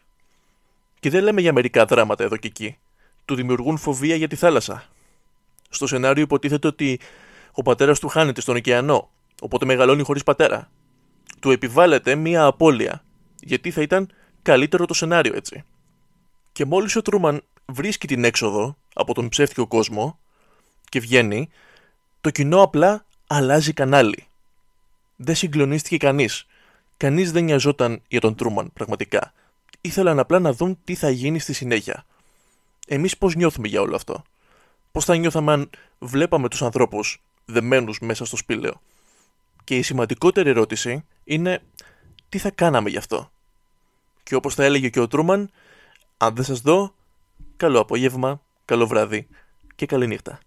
Και 1.00 1.10
δεν 1.10 1.22
λέμε 1.22 1.40
για 1.40 1.52
μερικά 1.52 1.84
δράματα 1.84 2.24
εδώ 2.24 2.36
και 2.36 2.46
εκεί. 2.46 2.78
Του 3.24 3.34
δημιουργούν 3.34 3.76
φοβία 3.76 4.16
για 4.16 4.28
τη 4.28 4.36
θάλασσα. 4.36 4.88
Στο 5.68 5.86
σενάριο 5.86 6.22
υποτίθεται 6.22 6.66
ότι 6.66 7.00
ο 7.52 7.62
πατέρας 7.62 7.98
του 8.00 8.08
χάνεται 8.08 8.40
στον 8.40 8.56
ωκεανό, 8.56 9.10
οπότε 9.40 9.64
μεγαλώνει 9.64 10.02
χωρίς 10.02 10.22
πατέρα. 10.22 10.70
Του 11.40 11.50
επιβάλλεται 11.50 12.14
μία 12.14 12.44
απώλεια, 12.44 13.04
γιατί 13.40 13.70
θα 13.70 13.82
ήταν 13.82 14.10
καλύτερο 14.44 14.86
το 14.86 14.94
σενάριο 14.94 15.34
έτσι. 15.34 15.64
Και 16.52 16.64
μόλις 16.64 16.96
ο 16.96 17.02
Τρούμαν 17.02 17.42
βρίσκει 17.66 18.06
την 18.06 18.24
έξοδο 18.24 18.76
από 18.94 19.14
τον 19.14 19.28
ψεύτικο 19.28 19.66
κόσμο 19.66 20.18
και 20.88 21.00
βγαίνει, 21.00 21.48
το 22.20 22.30
κοινό 22.30 22.62
απλά 22.62 23.04
αλλάζει 23.26 23.72
κανάλι. 23.72 24.26
Δεν 25.16 25.34
συγκλονίστηκε 25.34 25.96
κανείς. 25.96 26.46
Κανείς 26.96 27.32
δεν 27.32 27.44
νοιαζόταν 27.44 28.02
για 28.08 28.20
τον 28.20 28.34
Τρούμαν 28.34 28.72
πραγματικά. 28.72 29.32
Ήθελαν 29.80 30.18
απλά 30.18 30.38
να 30.38 30.52
δουν 30.52 30.78
τι 30.84 30.94
θα 30.94 31.10
γίνει 31.10 31.38
στη 31.38 31.52
συνέχεια. 31.52 32.04
Εμείς 32.86 33.18
πώς 33.18 33.34
νιώθουμε 33.34 33.68
για 33.68 33.80
όλο 33.80 33.96
αυτό; 33.96 34.22
Πώς 34.92 35.04
θα 35.04 35.16
νιώθαμε 35.16 35.52
αν 35.52 35.70
βλέπαμε 35.98 36.48
τους 36.48 36.62
ανθρώπους 36.62 37.22
δεμένους 37.44 38.00
μέσα 38.00 38.24
στο 38.24 38.36
σπήλαιο; 38.36 38.80
Και 39.64 39.76
η 39.76 39.82
σημαντικότερη 39.82 40.48
ερώτηση 40.48 41.04
είναι 41.24 41.62
τι 42.28 42.38
θα 42.38 42.50
κάναμε 42.50 42.90
γι' 42.90 42.96
αυτό; 42.96 43.30
Και 44.24 44.34
όπως 44.34 44.54
θα 44.54 44.64
έλεγε 44.64 44.88
και 44.88 45.00
ο 45.00 45.08
Τρούμαν, 45.08 45.50
αν 46.16 46.34
δεν 46.34 46.44
σας 46.44 46.60
δω, 46.60 46.94
καλό 47.56 47.80
απόγευμα, 47.80 48.40
καλό 48.64 48.86
βράδυ 48.86 49.28
και 49.74 49.86
καλή 49.86 50.06
νύχτα. 50.06 50.38